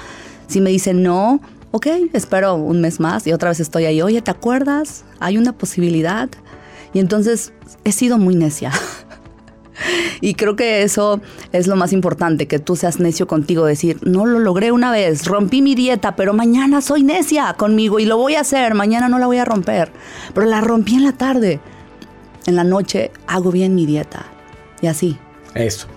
Si 0.45 0.61
me 0.61 0.69
dicen 0.69 1.01
no, 1.01 1.41
ok, 1.71 1.87
espero 2.13 2.53
un 2.57 2.81
mes 2.81 2.99
más 2.99 3.25
y 3.25 3.33
otra 3.33 3.49
vez 3.49 3.59
estoy 3.59 3.85
ahí. 3.85 4.03
Oye, 4.03 4.21
¿te 4.21 4.29
acuerdas? 4.29 5.03
Hay 5.19 5.39
una 5.39 5.53
posibilidad. 5.53 6.29
Y 6.93 6.99
entonces 6.99 7.53
he 7.83 7.91
sido 7.91 8.19
muy 8.19 8.35
necia. 8.35 8.71
Y 10.21 10.33
creo 10.33 10.55
que 10.55 10.83
eso 10.83 11.21
es 11.51 11.67
lo 11.67 11.75
más 11.75 11.93
importante, 11.93 12.47
que 12.47 12.59
tú 12.59 12.75
seas 12.75 12.99
necio 12.99 13.27
contigo, 13.27 13.65
decir, 13.65 13.97
no 14.03 14.25
lo 14.25 14.39
logré 14.39 14.71
una 14.71 14.91
vez, 14.91 15.25
rompí 15.25 15.61
mi 15.61 15.75
dieta, 15.75 16.15
pero 16.15 16.33
mañana 16.33 16.81
soy 16.81 17.03
necia 17.03 17.53
conmigo 17.53 17.99
y 17.99 18.05
lo 18.05 18.17
voy 18.17 18.35
a 18.35 18.41
hacer, 18.41 18.73
mañana 18.73 19.09
no 19.09 19.19
la 19.19 19.27
voy 19.27 19.37
a 19.37 19.45
romper, 19.45 19.91
pero 20.33 20.47
la 20.47 20.61
rompí 20.61 20.95
en 20.95 21.03
la 21.03 21.13
tarde, 21.13 21.59
en 22.45 22.55
la 22.55 22.63
noche 22.63 23.11
hago 23.27 23.51
bien 23.51 23.75
mi 23.75 23.85
dieta 23.85 24.25
y 24.81 24.87
así. 24.87 25.17
Eso. 25.55 25.87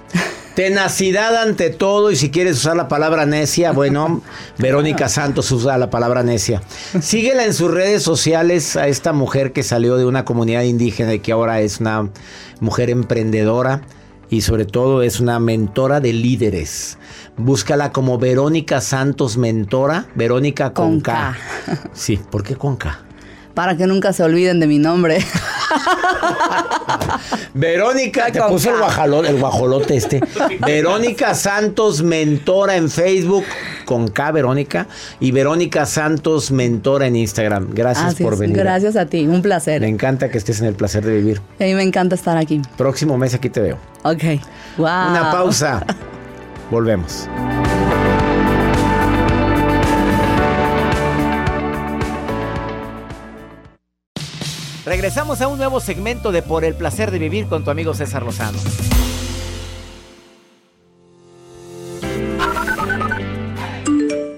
Tenacidad 0.54 1.36
ante 1.36 1.70
todo 1.70 2.10
y 2.10 2.16
si 2.16 2.30
quieres 2.30 2.58
usar 2.58 2.76
la 2.76 2.86
palabra 2.86 3.24
necia, 3.24 3.72
bueno, 3.72 4.22
Verónica 4.58 5.08
Santos 5.08 5.50
usa 5.50 5.78
la 5.78 5.88
palabra 5.88 6.22
necia. 6.22 6.62
Síguela 7.00 7.44
en 7.44 7.54
sus 7.54 7.70
redes 7.70 8.02
sociales 8.02 8.76
a 8.76 8.86
esta 8.86 9.14
mujer 9.14 9.52
que 9.52 9.62
salió 9.62 9.96
de 9.96 10.04
una 10.04 10.24
comunidad 10.26 10.62
indígena 10.62 11.14
y 11.14 11.20
que 11.20 11.32
ahora 11.32 11.60
es 11.60 11.80
una 11.80 12.10
mujer 12.60 12.90
emprendedora 12.90 13.80
y 14.28 14.42
sobre 14.42 14.66
todo 14.66 15.02
es 15.02 15.20
una 15.20 15.38
mentora 15.38 16.00
de 16.00 16.12
líderes. 16.12 16.98
Búscala 17.38 17.90
como 17.90 18.18
Verónica 18.18 18.82
Santos 18.82 19.38
Mentora, 19.38 20.06
Verónica 20.14 20.74
con, 20.74 20.92
Con 20.92 21.00
K. 21.00 21.36
K. 21.66 21.78
Sí, 21.94 22.20
¿por 22.30 22.42
qué 22.42 22.56
con 22.56 22.76
K? 22.76 22.98
Para 23.54 23.76
que 23.76 23.86
nunca 23.86 24.12
se 24.12 24.22
olviden 24.22 24.60
de 24.60 24.66
mi 24.66 24.78
nombre. 24.78 25.18
Verónica, 27.54 28.30
te 28.32 28.40
puse 28.42 28.70
el, 28.70 29.38
guajolote 29.38 29.96
este. 29.96 30.20
Verónica 30.60 31.34
Santos 31.34 32.02
Mentora 32.02 32.76
en 32.76 32.90
Facebook 32.90 33.44
con 33.84 34.08
K, 34.08 34.32
Verónica. 34.32 34.86
Y 35.20 35.32
Verónica 35.32 35.86
Santos 35.86 36.50
Mentora 36.50 37.06
en 37.06 37.16
Instagram. 37.16 37.68
Gracias 37.72 38.14
Así 38.14 38.24
por 38.24 38.34
es. 38.34 38.38
venir. 38.40 38.56
Gracias 38.56 38.96
a 38.96 39.06
ti, 39.06 39.26
un 39.26 39.42
placer. 39.42 39.80
Me 39.80 39.88
encanta 39.88 40.30
que 40.30 40.38
estés 40.38 40.60
en 40.60 40.66
el 40.66 40.74
placer 40.74 41.04
de 41.04 41.16
vivir. 41.16 41.40
A 41.60 41.64
mí 41.64 41.74
me 41.74 41.82
encanta 41.82 42.14
estar 42.14 42.36
aquí. 42.36 42.60
Próximo 42.76 43.18
mes 43.18 43.34
aquí 43.34 43.50
te 43.50 43.60
veo. 43.60 43.78
Ok. 44.02 44.22
Wow. 44.78 44.86
Una 45.10 45.30
pausa. 45.30 45.84
Volvemos. 46.70 47.28
Regresamos 54.84 55.40
a 55.40 55.46
un 55.46 55.58
nuevo 55.58 55.78
segmento 55.78 56.32
de 56.32 56.42
Por 56.42 56.64
el 56.64 56.74
placer 56.74 57.12
de 57.12 57.20
vivir 57.20 57.46
con 57.46 57.62
tu 57.62 57.70
amigo 57.70 57.94
César 57.94 58.24
Lozano. 58.24 58.58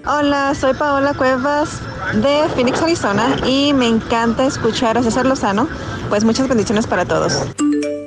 Hola, 0.06 0.54
soy 0.54 0.74
Paola 0.74 1.14
Cuevas 1.14 1.80
de 2.12 2.46
Phoenix, 2.54 2.82
Arizona 2.82 3.36
y 3.46 3.72
me 3.72 3.88
encanta 3.88 4.44
escuchar 4.44 4.98
a 4.98 5.02
César 5.02 5.24
Lozano. 5.24 5.66
Pues 6.10 6.24
muchas 6.24 6.46
bendiciones 6.46 6.86
para 6.86 7.06
todos. 7.06 7.46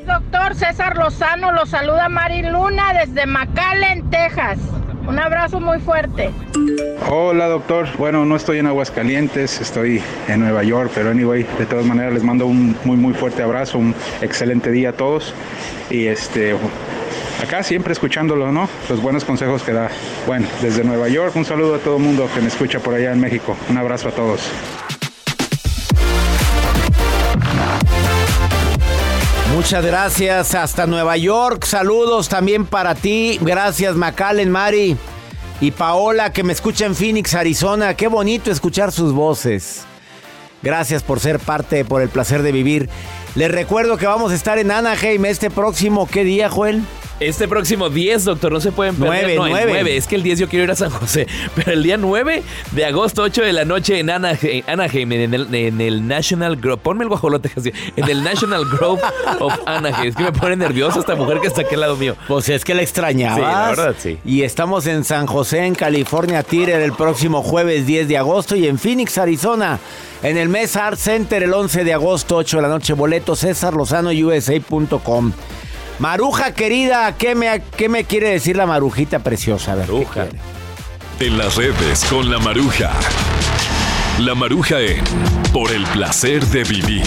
Doctor 0.06 0.54
César 0.54 0.96
Lozano, 0.96 1.52
lo 1.52 1.66
saluda 1.66 2.08
Mari 2.08 2.44
Luna 2.44 2.94
desde 2.94 3.26
McAllen, 3.26 4.08
Texas. 4.12 4.60
Un 5.08 5.20
abrazo 5.20 5.60
muy 5.62 5.80
fuerte. 5.80 6.32
Hola 7.10 7.48
doctor, 7.48 7.88
bueno 7.98 8.26
no 8.26 8.36
estoy 8.36 8.60
en 8.60 8.68
Aguascalientes, 8.68 9.62
estoy 9.62 10.02
en 10.28 10.42
Nueva 10.42 10.64
York, 10.64 10.92
pero 10.94 11.12
anyway, 11.12 11.46
de 11.58 11.66
todas 11.66 11.86
maneras 11.86 12.14
les 12.14 12.24
mando 12.24 12.46
un 12.46 12.76
muy 12.84 12.98
muy 12.98 13.14
fuerte 13.14 13.42
abrazo, 13.42 13.78
un 13.78 13.96
excelente 14.22 14.70
día 14.70 14.90
a 14.90 14.94
todos 14.94 15.34
y 15.90 16.08
este 16.08 16.56
acá 17.42 17.64
siempre 17.64 17.94
escuchándolo, 17.94 18.52
¿no? 18.52 18.68
Los 18.90 19.02
buenos 19.02 19.24
consejos 19.24 19.64
que 19.64 19.72
da. 19.72 19.90
Bueno, 20.26 20.48
desde 20.62 20.84
Nueva 20.84 21.08
York 21.08 21.36
un 21.36 21.46
saludo 21.46 21.76
a 21.76 21.80
todo 21.80 21.98
el 21.98 22.04
mundo 22.04 22.30
que 22.34 22.42
me 22.42 22.48
escucha 22.48 22.80
por 22.80 22.94
allá 22.94 23.14
en 23.14 23.22
México. 23.22 23.56
Un 23.70 23.78
abrazo 23.78 24.10
a 24.10 24.12
todos. 24.12 24.52
Muchas 29.58 29.84
gracias 29.84 30.54
hasta 30.54 30.86
Nueva 30.86 31.18
York. 31.18 31.66
Saludos 31.66 32.30
también 32.30 32.64
para 32.64 32.94
ti. 32.94 33.40
Gracias 33.42 33.96
Macallen, 33.96 34.52
Mari 34.52 34.96
y 35.60 35.72
Paola 35.72 36.32
que 36.32 36.44
me 36.44 36.54
escucha 36.54 36.86
en 36.86 36.94
Phoenix, 36.94 37.34
Arizona. 37.34 37.96
Qué 37.96 38.08
bonito 38.08 38.52
escuchar 38.52 38.92
sus 38.92 39.14
voces. 39.14 39.84
Gracias 40.62 41.02
por 41.02 41.20
ser 41.20 41.40
parte, 41.40 41.84
por 41.86 42.04
el 42.04 42.10
placer 42.10 42.44
de 42.44 42.52
vivir. 42.52 42.88
Les 43.34 43.50
recuerdo 43.50 43.98
que 43.98 44.06
vamos 44.06 44.32
a 44.32 44.36
estar 44.36 44.60
en 44.60 44.70
Anaheim 44.70 45.26
este 45.26 45.50
próximo, 45.50 46.08
¿qué 46.08 46.24
día, 46.24 46.50
Joel? 46.52 46.84
Este 47.20 47.48
próximo 47.48 47.90
10, 47.90 48.26
doctor, 48.26 48.52
no 48.52 48.60
se 48.60 48.72
pueden 48.72 48.96
perder. 48.96 49.24
Nueve, 49.24 49.36
no, 49.36 49.46
el 49.48 49.52
nueve. 49.52 49.72
9. 49.74 49.98
Es 49.98 50.06
que 50.06 50.16
el 50.16 50.24
10 50.24 50.40
yo 50.40 50.48
quiero 50.48 50.66
ir 50.66 50.72
a 50.72 50.76
San 50.76 50.92
José. 50.92 51.26
Pero 51.56 51.72
el 51.72 51.82
día 51.82 51.98
9 51.98 52.44
de 52.72 52.86
agosto, 52.86 53.24
8 53.24 53.42
de 53.42 53.54
la 53.54 53.66
noche 53.66 54.00
en 54.00 54.12
Anaheim, 54.12 54.64
Anaheim, 54.68 55.12
en, 55.14 55.34
el, 55.34 55.56
en 55.56 55.82
el 55.82 56.08
National 56.08 56.58
Grove. 56.58 56.78
Ponme 56.78 57.04
el 57.04 57.10
guajolote 57.10 57.50
así. 57.58 57.72
En 57.96 58.08
el 58.08 58.24
National 58.24 58.66
Grove 58.66 59.02
of 59.40 59.54
Anaheim. 59.66 60.10
Es 60.10 60.16
que 60.16 60.24
me 60.24 60.32
pone 60.32 60.56
nervioso 60.56 61.00
esta 61.00 61.16
mujer 61.16 61.40
que 61.40 61.48
está 61.48 61.62
aquí 61.62 61.74
al 61.74 61.82
lado 61.82 61.96
mío. 61.98 62.16
Pues 62.28 62.50
es 62.50 62.64
que 62.64 62.76
la 62.76 62.84
extrañabas. 62.84 63.38
Sí, 63.38 63.42
la 63.42 63.68
verdad, 63.70 63.96
sí. 63.98 64.18
Y 64.24 64.44
estamos 64.44 64.86
en 64.86 65.04
San 65.04 65.26
José, 65.26 65.66
en 65.66 65.74
California, 65.74 66.44
Tire, 66.44 66.84
el 66.84 66.94
próximo 66.94 67.42
jueves 67.42 67.88
10 67.88 68.08
de 68.08 68.18
agosto. 68.18 68.56
Y 68.56 68.68
en 68.68 68.78
Phoenix, 68.78 69.18
Arizona, 69.18 69.80
en 70.22 70.38
el 70.38 70.50
Mesa 70.50 70.86
Art 70.86 71.00
Center, 71.00 71.42
el 71.42 71.54
11 71.54 71.84
de 71.84 71.94
agosto, 71.94 72.38
8 72.38 72.58
de 72.58 72.62
la 72.62 72.70
noche. 72.70 72.94
Boleto 72.94 73.36
César 73.36 73.74
Lozano, 73.74 74.12
USA.com. 74.12 75.32
Maruja 76.00 76.54
querida, 76.54 77.16
¿qué 77.18 77.34
me, 77.34 77.60
¿qué 77.76 77.90
me 77.90 78.04
quiere 78.04 78.30
decir 78.30 78.56
la 78.56 78.68
marujita 78.68 79.20
preciosa? 79.20 79.72
A 79.72 79.76
ver, 79.76 79.88
¿qué 79.88 79.92
Maruja. 79.94 80.28
En 81.20 81.38
las 81.40 81.56
redes 81.56 82.06
con 82.06 82.30
la 82.30 82.38
maruja. 82.38 82.92
La 84.20 84.36
maruja 84.36 84.80
en 84.80 85.04
Por 85.52 85.72
el 85.72 85.84
placer 85.88 86.46
de 86.46 86.64
vivir. 86.66 87.04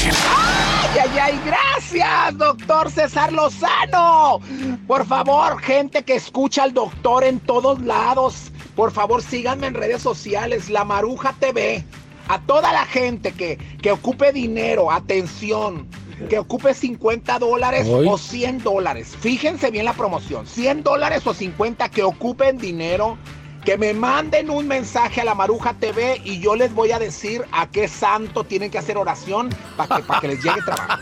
¡Ay, 0.92 0.98
ay, 1.02 1.18
ay! 1.20 1.40
¡Gracias, 1.46 2.36
doctor 2.36 2.90
César 2.90 3.32
Lozano! 3.32 4.40
Por 4.88 5.06
favor, 5.06 5.60
gente 5.60 6.02
que 6.02 6.16
escucha 6.16 6.64
al 6.64 6.74
doctor 6.74 7.22
en 7.22 7.38
todos 7.38 7.80
lados, 7.82 8.50
por 8.74 8.90
favor 8.90 9.22
síganme 9.22 9.68
en 9.68 9.74
redes 9.74 10.02
sociales, 10.02 10.68
La 10.68 10.84
Maruja 10.84 11.32
TV. 11.38 11.84
A 12.26 12.40
toda 12.40 12.72
la 12.72 12.86
gente 12.86 13.30
que, 13.30 13.56
que 13.80 13.92
ocupe 13.92 14.32
dinero, 14.32 14.90
atención, 14.90 15.86
que 16.28 16.38
ocupe 16.38 16.74
50 16.74 17.38
dólares 17.38 17.86
o 17.88 18.18
100 18.18 18.62
dólares. 18.62 19.16
Fíjense 19.20 19.70
bien 19.70 19.84
la 19.84 19.94
promoción, 19.94 20.46
100 20.46 20.82
dólares 20.82 21.26
o 21.26 21.34
50 21.34 21.88
que 21.88 22.02
ocupen 22.02 22.58
dinero. 22.58 23.18
Que 23.64 23.76
me 23.76 23.92
manden 23.92 24.48
un 24.48 24.66
mensaje 24.66 25.20
a 25.20 25.24
la 25.24 25.34
Maruja 25.34 25.74
TV 25.74 26.18
y 26.24 26.40
yo 26.40 26.56
les 26.56 26.72
voy 26.72 26.92
a 26.92 26.98
decir 26.98 27.44
a 27.52 27.66
qué 27.66 27.88
santo 27.88 28.42
tienen 28.42 28.70
que 28.70 28.78
hacer 28.78 28.96
oración 28.96 29.50
para 29.76 29.96
que, 29.96 30.02
pa' 30.02 30.18
que 30.18 30.28
les 30.28 30.42
llegue 30.42 30.62
trabajo. 30.62 30.98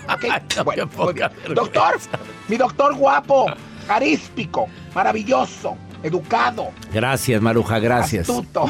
Doctor, 1.54 2.00
mi 2.48 2.56
doctor 2.56 2.96
guapo, 2.96 3.46
caríspico, 3.86 4.66
maravilloso, 4.92 5.76
educado, 6.02 6.72
Gracias, 6.92 7.40
Maruja, 7.40 7.78
gracias. 7.78 8.28
astuto. 8.28 8.66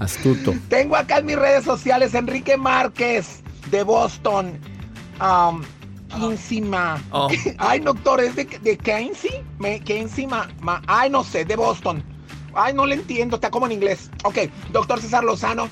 Astuto. 0.00 0.52
Tengo 0.68 0.96
acá 0.96 1.18
en 1.18 1.26
mis 1.26 1.36
redes 1.36 1.64
sociales 1.64 2.14
Enrique 2.14 2.56
Márquez 2.56 3.42
de 3.70 3.84
Boston. 3.84 4.58
Um, 5.20 5.62
Kinsima. 6.10 7.00
Oh. 7.12 7.28
Ay, 7.58 7.80
doctor, 7.80 8.20
¿es 8.20 8.34
de, 8.36 8.44
de? 8.44 8.76
Me, 9.58 9.80
ma- 10.26 10.48
ma- 10.60 10.82
ay, 10.86 11.10
no 11.10 11.24
sé, 11.24 11.44
de 11.44 11.56
Boston. 11.56 12.02
Ay, 12.54 12.74
no 12.74 12.84
le 12.86 12.96
entiendo, 12.96 13.36
está 13.36 13.50
como 13.50 13.66
en 13.66 13.72
inglés. 13.72 14.10
Ok, 14.24 14.38
doctor 14.72 15.00
César 15.00 15.22
Lozano 15.24 15.68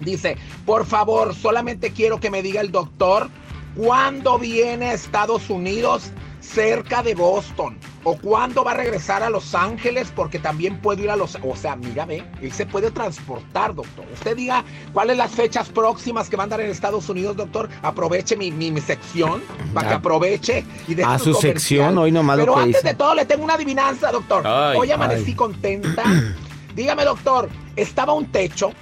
dice, 0.00 0.36
por 0.66 0.84
favor, 0.84 1.34
solamente 1.34 1.90
quiero 1.90 2.20
que 2.20 2.30
me 2.30 2.42
diga 2.42 2.60
el 2.60 2.70
doctor 2.72 3.30
cuándo 3.76 4.38
viene 4.38 4.86
a 4.90 4.92
Estados 4.92 5.48
Unidos 5.50 6.10
cerca 6.44 7.02
de 7.02 7.14
Boston 7.14 7.76
o 8.04 8.16
cuándo 8.16 8.62
va 8.64 8.72
a 8.72 8.74
regresar 8.74 9.22
a 9.22 9.30
Los 9.30 9.54
Ángeles 9.54 10.12
porque 10.14 10.38
también 10.38 10.78
puedo 10.80 11.02
ir 11.02 11.10
a 11.10 11.16
los, 11.16 11.38
o 11.42 11.56
sea, 11.56 11.74
mira, 11.74 12.04
ve, 12.04 12.22
él 12.42 12.52
se 12.52 12.66
puede 12.66 12.90
transportar, 12.90 13.74
doctor. 13.74 14.04
Usted 14.12 14.36
diga 14.36 14.62
cuáles 14.92 15.16
las 15.16 15.30
fechas 15.32 15.68
próximas 15.70 16.28
que 16.28 16.36
va 16.36 16.42
a 16.42 16.44
andar 16.44 16.60
en 16.60 16.70
Estados 16.70 17.08
Unidos, 17.08 17.36
doctor. 17.36 17.68
Aproveche 17.82 18.36
mi, 18.36 18.50
mi, 18.50 18.70
mi 18.70 18.80
sección 18.80 19.42
para 19.72 19.88
que 19.88 19.94
Ah. 19.94 19.98
aproveche 19.98 20.64
y 20.86 20.94
deje 20.94 21.08
Ah, 21.10 21.18
su 21.18 21.32
sección, 21.34 21.96
hoy 21.98 22.12
nomás 22.12 22.36
lo 22.38 22.42
Pero 22.44 22.54
que 22.56 22.60
antes 22.60 22.82
dice. 22.82 22.88
de 22.88 22.94
todo 22.94 23.14
le 23.14 23.24
tengo 23.24 23.42
una 23.44 23.54
adivinanza, 23.54 24.12
doctor. 24.12 24.46
Ay, 24.46 24.78
Hoy 24.78 24.90
amanecí 24.92 25.30
ay. 25.30 25.34
contenta. 25.34 26.02
Dígame, 26.76 27.04
doctor, 27.04 27.48
estaba 27.76 28.12
un 28.12 28.26
techo 28.26 28.72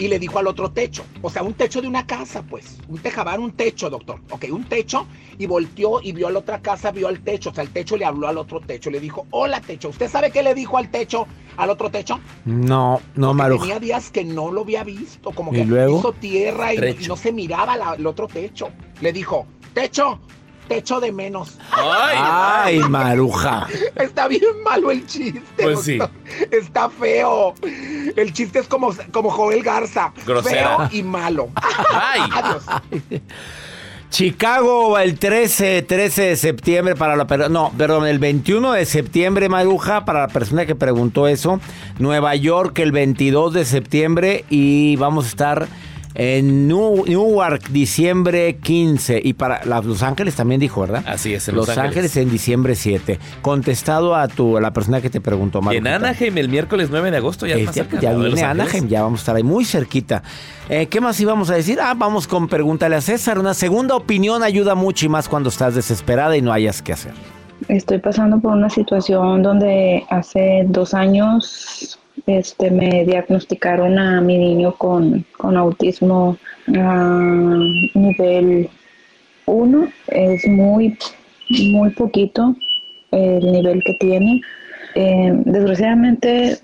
y 0.00 0.08
le 0.08 0.18
dijo 0.18 0.38
al 0.38 0.46
otro 0.46 0.70
techo, 0.70 1.04
o 1.20 1.28
sea, 1.28 1.42
un 1.42 1.52
techo 1.52 1.82
de 1.82 1.86
una 1.86 2.06
casa, 2.06 2.42
pues, 2.42 2.78
un 2.88 2.98
tejabán, 3.00 3.38
un 3.40 3.52
techo, 3.52 3.90
doctor, 3.90 4.18
ok, 4.30 4.46
un 4.50 4.64
techo, 4.64 5.06
y 5.38 5.44
volteó 5.44 6.00
y 6.02 6.12
vio 6.12 6.28
a 6.28 6.30
la 6.30 6.38
otra 6.38 6.60
casa, 6.62 6.90
vio 6.90 7.06
al 7.06 7.20
techo, 7.20 7.50
o 7.50 7.54
sea, 7.54 7.62
el 7.64 7.70
techo 7.70 7.98
le 7.98 8.06
habló 8.06 8.26
al 8.26 8.38
otro 8.38 8.60
techo, 8.60 8.88
le 8.90 8.98
dijo, 8.98 9.26
hola 9.30 9.60
techo, 9.60 9.90
¿usted 9.90 10.08
sabe 10.08 10.30
qué 10.30 10.42
le 10.42 10.54
dijo 10.54 10.78
al 10.78 10.90
techo, 10.90 11.26
al 11.58 11.68
otro 11.68 11.90
techo? 11.90 12.18
No, 12.46 13.02
no, 13.14 13.34
Maruja. 13.34 13.60
tenía 13.64 13.78
días 13.78 14.10
que 14.10 14.24
no 14.24 14.50
lo 14.50 14.62
había 14.62 14.84
visto, 14.84 15.32
como 15.32 15.52
¿Y 15.52 15.56
que 15.56 15.64
luego? 15.66 15.98
hizo 15.98 16.12
tierra 16.14 16.72
y 16.72 16.78
no 17.06 17.16
se 17.16 17.30
miraba 17.30 17.76
la- 17.76 17.92
el 17.94 18.06
otro 18.06 18.26
techo. 18.26 18.70
Le 19.02 19.12
dijo, 19.12 19.46
techo, 19.74 20.18
techo 20.70 21.00
de 21.00 21.10
menos. 21.10 21.58
Ay, 21.72 22.16
Ay, 22.16 22.78
Maruja. 22.88 23.66
Está 23.96 24.28
bien 24.28 24.62
malo 24.64 24.92
el 24.92 25.04
chiste. 25.04 25.42
Pues 25.60 25.80
sí. 25.80 25.98
Está 26.52 26.88
feo. 26.88 27.54
El 28.14 28.32
chiste 28.32 28.60
es 28.60 28.68
como, 28.68 28.94
como 29.10 29.30
Joel 29.30 29.64
Garza. 29.64 30.12
Grosero. 30.24 30.76
Feo 30.76 30.88
y 30.92 31.02
malo. 31.02 31.48
Ay. 31.92 32.20
Adiós. 32.32 32.64
Chicago 34.10 34.96
el 34.98 35.18
13, 35.18 35.82
13 35.82 36.22
de 36.22 36.36
septiembre 36.36 36.94
para 36.94 37.16
la 37.16 37.24
no, 37.48 37.72
perdón, 37.76 38.06
el 38.06 38.20
21 38.20 38.72
de 38.72 38.84
septiembre, 38.84 39.48
Maruja, 39.48 40.04
para 40.04 40.20
la 40.20 40.28
persona 40.28 40.66
que 40.66 40.76
preguntó 40.76 41.26
eso. 41.26 41.60
Nueva 41.98 42.36
York 42.36 42.78
el 42.78 42.92
22 42.92 43.54
de 43.54 43.64
septiembre 43.64 44.44
y 44.48 44.94
vamos 44.96 45.24
a 45.24 45.28
estar 45.28 45.68
en 46.14 46.66
New- 46.68 47.04
Newark 47.06 47.68
diciembre 47.68 48.56
15 48.56 49.20
y 49.22 49.32
para 49.34 49.64
la- 49.64 49.80
Los 49.80 50.02
Ángeles 50.02 50.34
también 50.34 50.60
dijo, 50.60 50.80
¿verdad? 50.80 51.04
Así 51.06 51.34
es, 51.34 51.48
en 51.48 51.54
Los, 51.56 51.68
Los 51.68 51.78
Ángeles. 51.78 51.96
Ángeles. 51.98 52.16
en 52.16 52.30
diciembre 52.30 52.74
7. 52.74 53.18
Contestado 53.42 54.14
a 54.16 54.28
tu 54.28 54.56
a 54.56 54.60
la 54.60 54.72
persona 54.72 55.00
que 55.00 55.10
te 55.10 55.20
preguntó, 55.20 55.62
Maruja. 55.62 55.78
en 55.78 55.86
Anaheim 55.86 56.36
el 56.38 56.48
miércoles 56.48 56.88
9 56.90 57.10
de 57.10 57.16
agosto 57.18 57.46
ya, 57.46 57.56
Eh, 57.56 57.64
más 57.64 57.74
ya- 57.74 57.84
cerca, 57.84 58.00
ya 58.00 58.12
Los 58.12 58.26
viene. 58.34 58.42
Anaheim, 58.42 58.88
ya 58.88 59.02
vamos 59.02 59.20
a 59.20 59.22
estar 59.22 59.36
ahí 59.36 59.42
muy 59.42 59.64
cerquita. 59.64 60.22
Eh, 60.68 60.86
¿Qué 60.86 61.00
más 61.00 61.18
íbamos 61.20 61.50
a 61.50 61.54
decir? 61.54 61.78
Ah, 61.80 61.94
vamos 61.96 62.26
con 62.26 62.48
Pregúntale 62.48 62.96
a 62.96 63.00
César. 63.00 63.38
Una 63.38 63.54
segunda 63.54 63.94
opinión 63.96 64.42
ayuda 64.42 64.74
mucho 64.74 65.06
y 65.06 65.08
más 65.08 65.28
cuando 65.28 65.48
estás 65.48 65.74
desesperada 65.74 66.36
y 66.36 66.42
no 66.42 66.52
hayas 66.52 66.82
que 66.82 66.92
hacer. 66.92 67.12
Estoy 67.68 67.98
pasando 67.98 68.40
por 68.40 68.52
una 68.54 68.70
situación 68.70 69.42
donde 69.42 70.04
hace 70.08 70.64
dos 70.66 70.94
años 70.94 71.99
este, 72.26 72.70
me 72.70 73.04
diagnosticaron 73.04 73.98
a 73.98 74.20
mi 74.20 74.38
niño 74.38 74.74
con, 74.74 75.24
con 75.36 75.56
autismo 75.56 76.36
a 76.68 77.58
nivel 77.94 78.68
1. 79.46 79.88
Es 80.08 80.46
muy, 80.46 80.96
muy 81.48 81.90
poquito 81.90 82.54
el 83.10 83.52
nivel 83.52 83.82
que 83.84 83.94
tiene. 83.94 84.40
Eh, 84.94 85.32
desgraciadamente, 85.44 86.58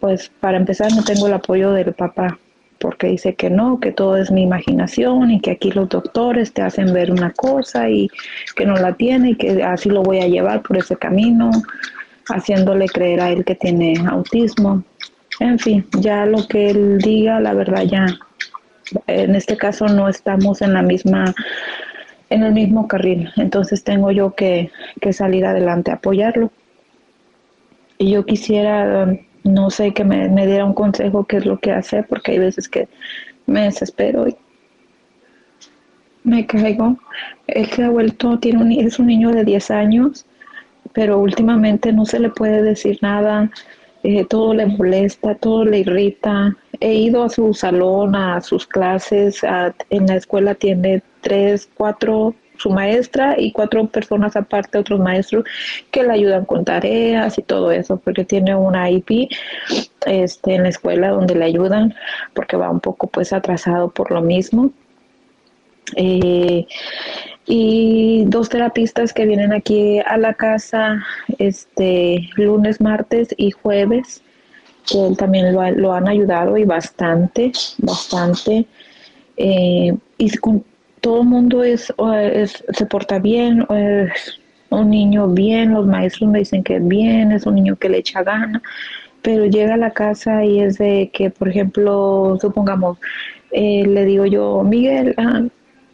pues 0.00 0.30
para 0.40 0.58
empezar 0.58 0.92
no 0.92 1.02
tengo 1.04 1.26
el 1.26 1.34
apoyo 1.34 1.72
del 1.72 1.92
papá 1.94 2.38
porque 2.82 3.06
dice 3.06 3.34
que 3.34 3.48
no, 3.48 3.78
que 3.78 3.92
todo 3.92 4.16
es 4.16 4.32
mi 4.32 4.42
imaginación 4.42 5.30
y 5.30 5.40
que 5.40 5.52
aquí 5.52 5.70
los 5.70 5.88
doctores 5.88 6.52
te 6.52 6.62
hacen 6.62 6.92
ver 6.92 7.12
una 7.12 7.30
cosa 7.30 7.88
y 7.88 8.10
que 8.56 8.66
no 8.66 8.74
la 8.74 8.94
tiene 8.94 9.30
y 9.30 9.34
que 9.36 9.62
así 9.62 9.88
lo 9.88 10.02
voy 10.02 10.18
a 10.18 10.26
llevar 10.26 10.62
por 10.62 10.76
ese 10.76 10.96
camino, 10.96 11.52
haciéndole 12.28 12.86
creer 12.86 13.20
a 13.20 13.30
él 13.30 13.44
que 13.44 13.54
tiene 13.54 13.94
autismo. 14.08 14.82
En 15.40 15.58
fin, 15.58 15.86
ya 15.98 16.26
lo 16.26 16.46
que 16.46 16.70
él 16.70 16.98
diga, 16.98 17.40
la 17.40 17.54
verdad 17.54 17.82
ya, 17.82 18.06
en 19.06 19.34
este 19.34 19.56
caso 19.56 19.86
no 19.86 20.08
estamos 20.08 20.62
en 20.62 20.74
la 20.74 20.82
misma, 20.82 21.34
en 22.30 22.42
el 22.44 22.52
mismo 22.52 22.86
carril, 22.86 23.30
entonces 23.36 23.82
tengo 23.82 24.10
yo 24.10 24.34
que, 24.34 24.70
que 25.00 25.12
salir 25.12 25.44
adelante, 25.44 25.90
apoyarlo. 25.90 26.50
Y 27.98 28.12
yo 28.12 28.26
quisiera, 28.26 29.06
no 29.44 29.70
sé, 29.70 29.92
que 29.92 30.04
me, 30.04 30.28
me 30.28 30.46
diera 30.46 30.64
un 30.64 30.74
consejo 30.74 31.24
qué 31.24 31.38
es 31.38 31.46
lo 31.46 31.58
que 31.58 31.72
hacer, 31.72 32.06
porque 32.08 32.32
hay 32.32 32.38
veces 32.38 32.68
que 32.68 32.88
me 33.46 33.62
desespero 33.62 34.28
y 34.28 34.36
me 36.24 36.46
caigo. 36.46 36.96
Él 37.46 37.66
se 37.66 37.84
ha 37.84 37.90
vuelto, 37.90 38.38
tiene 38.38 38.62
un, 38.62 38.72
es 38.72 38.98
un 38.98 39.06
niño 39.06 39.30
de 39.30 39.44
10 39.44 39.70
años, 39.70 40.26
pero 40.92 41.18
últimamente 41.18 41.92
no 41.92 42.04
se 42.04 42.18
le 42.20 42.30
puede 42.30 42.62
decir 42.62 42.98
nada, 43.02 43.50
eh, 44.02 44.24
todo 44.24 44.52
le 44.54 44.66
molesta, 44.66 45.34
todo 45.36 45.64
le 45.64 45.78
irrita. 45.80 46.56
He 46.80 46.94
ido 46.94 47.22
a 47.22 47.28
su 47.28 47.54
salón, 47.54 48.14
a 48.16 48.40
sus 48.40 48.66
clases, 48.66 49.44
a- 49.44 49.74
en 49.90 50.06
la 50.06 50.16
escuela 50.16 50.54
tiene 50.54 51.02
tres, 51.20 51.68
cuatro, 51.74 52.34
su 52.58 52.70
maestra 52.70 53.34
y 53.38 53.52
cuatro 53.52 53.86
personas 53.86 54.36
aparte, 54.36 54.78
otros 54.78 55.00
maestros, 55.00 55.44
que 55.90 56.02
le 56.02 56.12
ayudan 56.12 56.44
con 56.44 56.64
tareas 56.64 57.38
y 57.38 57.42
todo 57.42 57.72
eso, 57.72 57.96
porque 57.98 58.24
tiene 58.24 58.54
una 58.54 58.90
IP 58.90 59.28
este, 60.06 60.54
en 60.54 60.64
la 60.64 60.68
escuela 60.68 61.08
donde 61.10 61.34
le 61.34 61.44
ayudan, 61.44 61.94
porque 62.34 62.56
va 62.56 62.70
un 62.70 62.80
poco 62.80 63.06
pues 63.08 63.32
atrasado 63.32 63.88
por 63.90 64.10
lo 64.10 64.20
mismo. 64.20 64.70
Eh, 65.96 66.66
y 67.46 68.24
dos 68.26 68.48
terapistas 68.48 69.12
que 69.12 69.26
vienen 69.26 69.52
aquí 69.52 69.98
a 70.00 70.16
la 70.16 70.34
casa 70.34 71.04
este 71.38 72.28
lunes, 72.36 72.80
martes 72.80 73.34
y 73.36 73.50
jueves, 73.50 74.22
que 74.86 75.14
también 75.16 75.52
lo, 75.52 75.70
lo 75.72 75.92
han 75.92 76.08
ayudado 76.08 76.56
y 76.56 76.64
bastante, 76.64 77.52
bastante. 77.78 78.66
Eh, 79.36 79.96
y 80.18 80.36
con 80.38 80.64
todo 81.00 81.22
el 81.22 81.28
mundo 81.28 81.64
es, 81.64 81.92
se 82.72 82.86
porta 82.86 83.18
bien, 83.18 83.66
es 83.70 84.40
un 84.70 84.90
niño 84.90 85.28
bien, 85.28 85.74
los 85.74 85.86
maestros 85.86 86.30
me 86.30 86.38
dicen 86.40 86.62
que 86.62 86.76
es 86.76 86.86
bien, 86.86 87.32
es 87.32 87.44
un 87.44 87.56
niño 87.56 87.76
que 87.76 87.88
le 87.88 87.98
echa 87.98 88.22
gana, 88.22 88.62
pero 89.20 89.46
llega 89.46 89.74
a 89.74 89.78
la 89.78 89.90
casa 89.90 90.44
y 90.44 90.60
es 90.60 90.78
de 90.78 91.10
que, 91.12 91.30
por 91.30 91.48
ejemplo, 91.48 92.38
supongamos, 92.40 92.98
eh, 93.50 93.84
le 93.86 94.04
digo 94.04 94.26
yo, 94.26 94.62
Miguel, 94.62 95.14
ah, 95.18 95.42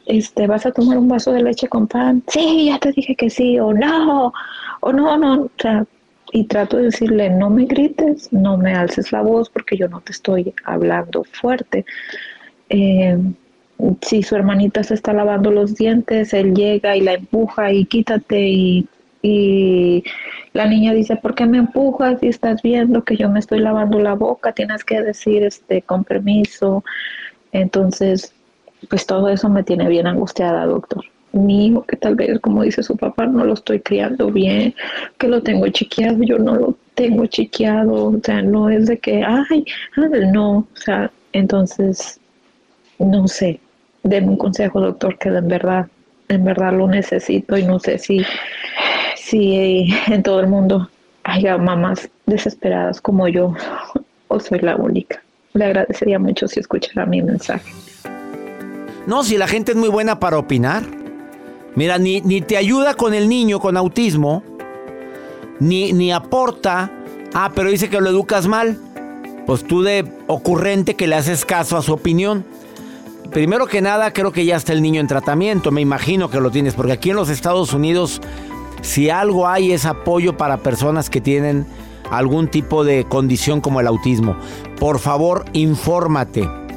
este, 0.09 0.47
¿vas 0.47 0.65
a 0.65 0.73
tomar 0.73 0.97
un 0.99 1.07
vaso 1.07 1.33
de 1.33 1.43
leche 1.43 1.69
con 1.69 1.87
pan? 1.87 2.23
Sí, 2.29 2.67
ya 2.71 2.79
te 2.79 2.93
dije 2.93 3.15
que 3.15 3.29
sí, 3.29 3.59
o 3.61 3.75
no, 3.75 4.33
o 4.81 4.93
no, 4.93 5.19
no, 5.19 5.43
o 5.43 5.51
sea, 5.59 5.85
y 6.33 6.45
trato 6.45 6.79
de 6.79 6.85
decirle, 6.85 7.29
no 7.31 7.51
me 7.51 7.67
grites, 7.67 8.33
no 8.33 8.57
me 8.57 8.75
alces 8.75 9.13
la 9.13 9.21
voz 9.21 9.51
porque 9.51 9.77
yo 9.77 9.87
no 9.89 10.01
te 10.01 10.13
estoy 10.13 10.55
hablando 10.65 11.25
fuerte. 11.25 11.85
Eh, 12.71 13.19
si 14.01 14.23
su 14.23 14.35
hermanita 14.35 14.83
se 14.83 14.95
está 14.95 15.13
lavando 15.13 15.51
los 15.51 15.75
dientes, 15.75 16.33
él 16.33 16.55
llega 16.55 16.97
y 16.97 17.03
la 17.03 17.13
empuja 17.13 17.71
y 17.73 17.85
quítate 17.85 18.49
y, 18.49 18.89
y 19.21 20.05
la 20.55 20.67
niña 20.67 20.95
dice, 20.95 21.17
¿por 21.17 21.35
qué 21.35 21.45
me 21.45 21.59
empujas? 21.59 22.21
Si 22.21 22.29
estás 22.29 22.63
viendo 22.63 23.05
que 23.05 23.17
yo 23.17 23.29
me 23.29 23.41
estoy 23.41 23.61
lavando 23.61 23.99
la 23.99 24.15
boca, 24.15 24.53
tienes 24.53 24.85
que 24.85 25.03
decir 25.03 25.43
este 25.43 25.83
con 25.83 26.05
permiso. 26.05 26.83
Entonces, 27.53 28.35
pues 28.87 29.07
todo 29.07 29.29
eso 29.29 29.49
me 29.49 29.63
tiene 29.63 29.89
bien 29.89 30.07
angustiada, 30.07 30.67
doctor. 30.67 31.05
Mi 31.33 31.67
hijo, 31.67 31.85
que 31.85 31.97
tal 31.97 32.15
vez, 32.15 32.41
como 32.41 32.63
dice 32.63 32.83
su 32.83 32.97
papá, 32.97 33.27
no 33.27 33.45
lo 33.45 33.55
estoy 33.55 33.81
criando 33.81 34.31
bien, 34.31 34.75
que 35.19 35.29
lo 35.29 35.43
tengo 35.43 35.69
chiqueado, 35.69 36.23
yo 36.23 36.39
no 36.39 36.55
lo 36.55 36.75
tengo 36.95 37.27
chiqueado, 37.27 38.07
o 38.07 38.21
sea, 38.23 38.41
no 38.43 38.71
es 38.71 38.87
de 38.87 38.99
que, 38.99 39.23
ay, 39.23 39.65
ay, 39.97 40.31
no, 40.33 40.59
o 40.59 40.67
sea, 40.77 41.11
entonces, 41.33 42.19
no 42.99 43.29
sé, 43.29 43.61
deme 44.03 44.29
un 44.29 44.37
consejo, 44.39 44.81
doctor, 44.81 45.19
que 45.19 45.29
en 45.29 45.49
verdad, 45.49 45.87
en 46.29 46.45
verdad 46.45 46.73
lo 46.73 46.89
necesito 46.89 47.57
y 47.57 47.65
no 47.65 47.79
sé 47.79 47.99
si, 47.99 48.23
si 49.17 49.89
en 50.07 50.23
todo 50.23 50.41
el 50.41 50.47
mundo 50.47 50.89
haya 51.25 51.59
mamás 51.59 52.09
desesperadas 52.27 53.01
como 53.01 53.29
yo 53.29 53.55
o 54.29 54.41
soy 54.41 54.61
la 54.61 54.77
única. 54.77 55.23
Le 55.53 55.67
agradecería 55.67 56.19
mucho 56.19 56.49
si 56.49 56.61
escuchara 56.61 57.07
mi 57.07 57.23
mensaje. 57.23 57.71
No, 59.09 59.25
si 59.25 59.39
la 59.39 59.49
gente 59.49 59.73
es 59.73 59.79
muy 59.79 59.89
buena 59.89 60.21
para 60.21 60.37
opinar. 60.39 60.85
Mira, 61.75 61.97
ni, 61.97 62.21
ni 62.21 62.43
te 62.43 62.59
ayuda 62.59 62.93
con 62.93 63.15
el 63.15 63.27
niño 63.27 63.59
con 63.59 63.79
autismo, 63.79 64.43
ni, 65.61 65.95
ni 65.95 66.13
aporta. 66.13 66.93
Ah, 67.33 67.51
pero 67.55 67.71
dice 67.71 67.89
que 67.89 68.03
lo 68.03 68.11
educas 68.11 68.47
mal. 68.47 68.79
Pues 69.47 69.65
tú 69.67 69.81
de 69.81 70.07
ocurrente 70.27 70.95
que 70.95 71.07
le 71.07 71.15
haces 71.17 71.47
caso 71.47 71.79
a 71.79 71.83
su 71.83 71.95
opinión. 71.95 72.45
Primero 73.31 73.67
que 73.67 73.81
nada, 73.81 74.13
creo 74.13 74.31
que 74.31 74.45
ya 74.45 74.57
está 74.57 74.75
el 74.75 74.83
niño 74.83 75.01
en 75.01 75.07
tratamiento. 75.07 75.71
Me 75.71 75.81
imagino 75.81 76.29
que 76.29 76.39
lo 76.39 76.51
tienes, 76.51 76.75
porque 76.75 76.93
aquí 76.93 77.09
en 77.09 77.17
los 77.17 77.31
Estados 77.31 77.73
Unidos, 77.73 78.21
si 78.83 79.09
algo 79.09 79.49
hay 79.49 79.73
es 79.73 79.87
apoyo 79.87 80.37
para 80.37 80.59
personas 80.59 81.09
que 81.09 81.23
tienen 81.23 81.67
algún 82.11 82.49
tipo 82.49 82.85
de 82.85 83.05
condición 83.05 83.63
como 83.63 83.81
el 83.81 83.87
autismo. 83.87 84.37
Por 84.79 84.99
favor, 84.99 85.47
infórmate. 85.55 86.68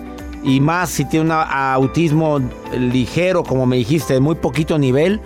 Y 0.43 0.59
más 0.59 0.89
si 0.89 1.05
tiene 1.05 1.25
un 1.25 1.31
autismo 1.31 2.39
ligero, 2.77 3.43
como 3.43 3.65
me 3.65 3.77
dijiste, 3.77 4.13
de 4.15 4.19
muy 4.19 4.35
poquito 4.35 4.77
nivel, 4.79 5.21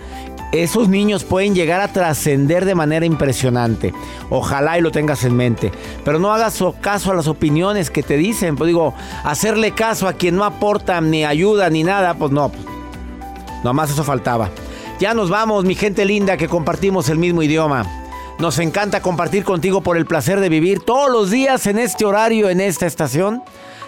esos 0.52 0.88
niños 0.88 1.24
pueden 1.24 1.54
llegar 1.54 1.80
a 1.80 1.88
trascender 1.92 2.64
de 2.64 2.74
manera 2.74 3.04
impresionante. 3.06 3.92
Ojalá 4.30 4.78
y 4.78 4.80
lo 4.82 4.90
tengas 4.90 5.24
en 5.24 5.34
mente. 5.36 5.72
Pero 6.04 6.18
no 6.18 6.32
hagas 6.32 6.54
so- 6.54 6.74
caso 6.80 7.10
a 7.10 7.14
las 7.14 7.28
opiniones 7.28 7.90
que 7.90 8.02
te 8.02 8.16
dicen. 8.16 8.56
Pues 8.56 8.68
digo, 8.68 8.94
hacerle 9.24 9.72
caso 9.72 10.06
a 10.06 10.12
quien 10.12 10.36
no 10.36 10.44
aporta 10.44 11.00
ni 11.00 11.24
ayuda 11.24 11.68
ni 11.70 11.82
nada, 11.82 12.14
pues 12.14 12.30
no. 12.30 12.50
pues, 12.50 12.64
Nomás 13.64 13.90
eso 13.90 14.04
faltaba. 14.04 14.50
Ya 15.00 15.12
nos 15.14 15.28
vamos, 15.30 15.64
mi 15.64 15.74
gente 15.74 16.04
linda, 16.04 16.36
que 16.36 16.48
compartimos 16.48 17.08
el 17.08 17.18
mismo 17.18 17.42
idioma. 17.42 17.84
Nos 18.38 18.58
encanta 18.58 19.00
compartir 19.02 19.44
contigo 19.44 19.80
por 19.80 19.96
el 19.96 20.06
placer 20.06 20.40
de 20.40 20.48
vivir 20.50 20.80
todos 20.80 21.10
los 21.10 21.30
días 21.30 21.66
en 21.66 21.78
este 21.78 22.04
horario, 22.04 22.48
en 22.50 22.60
esta 22.60 22.86
estación. 22.86 23.42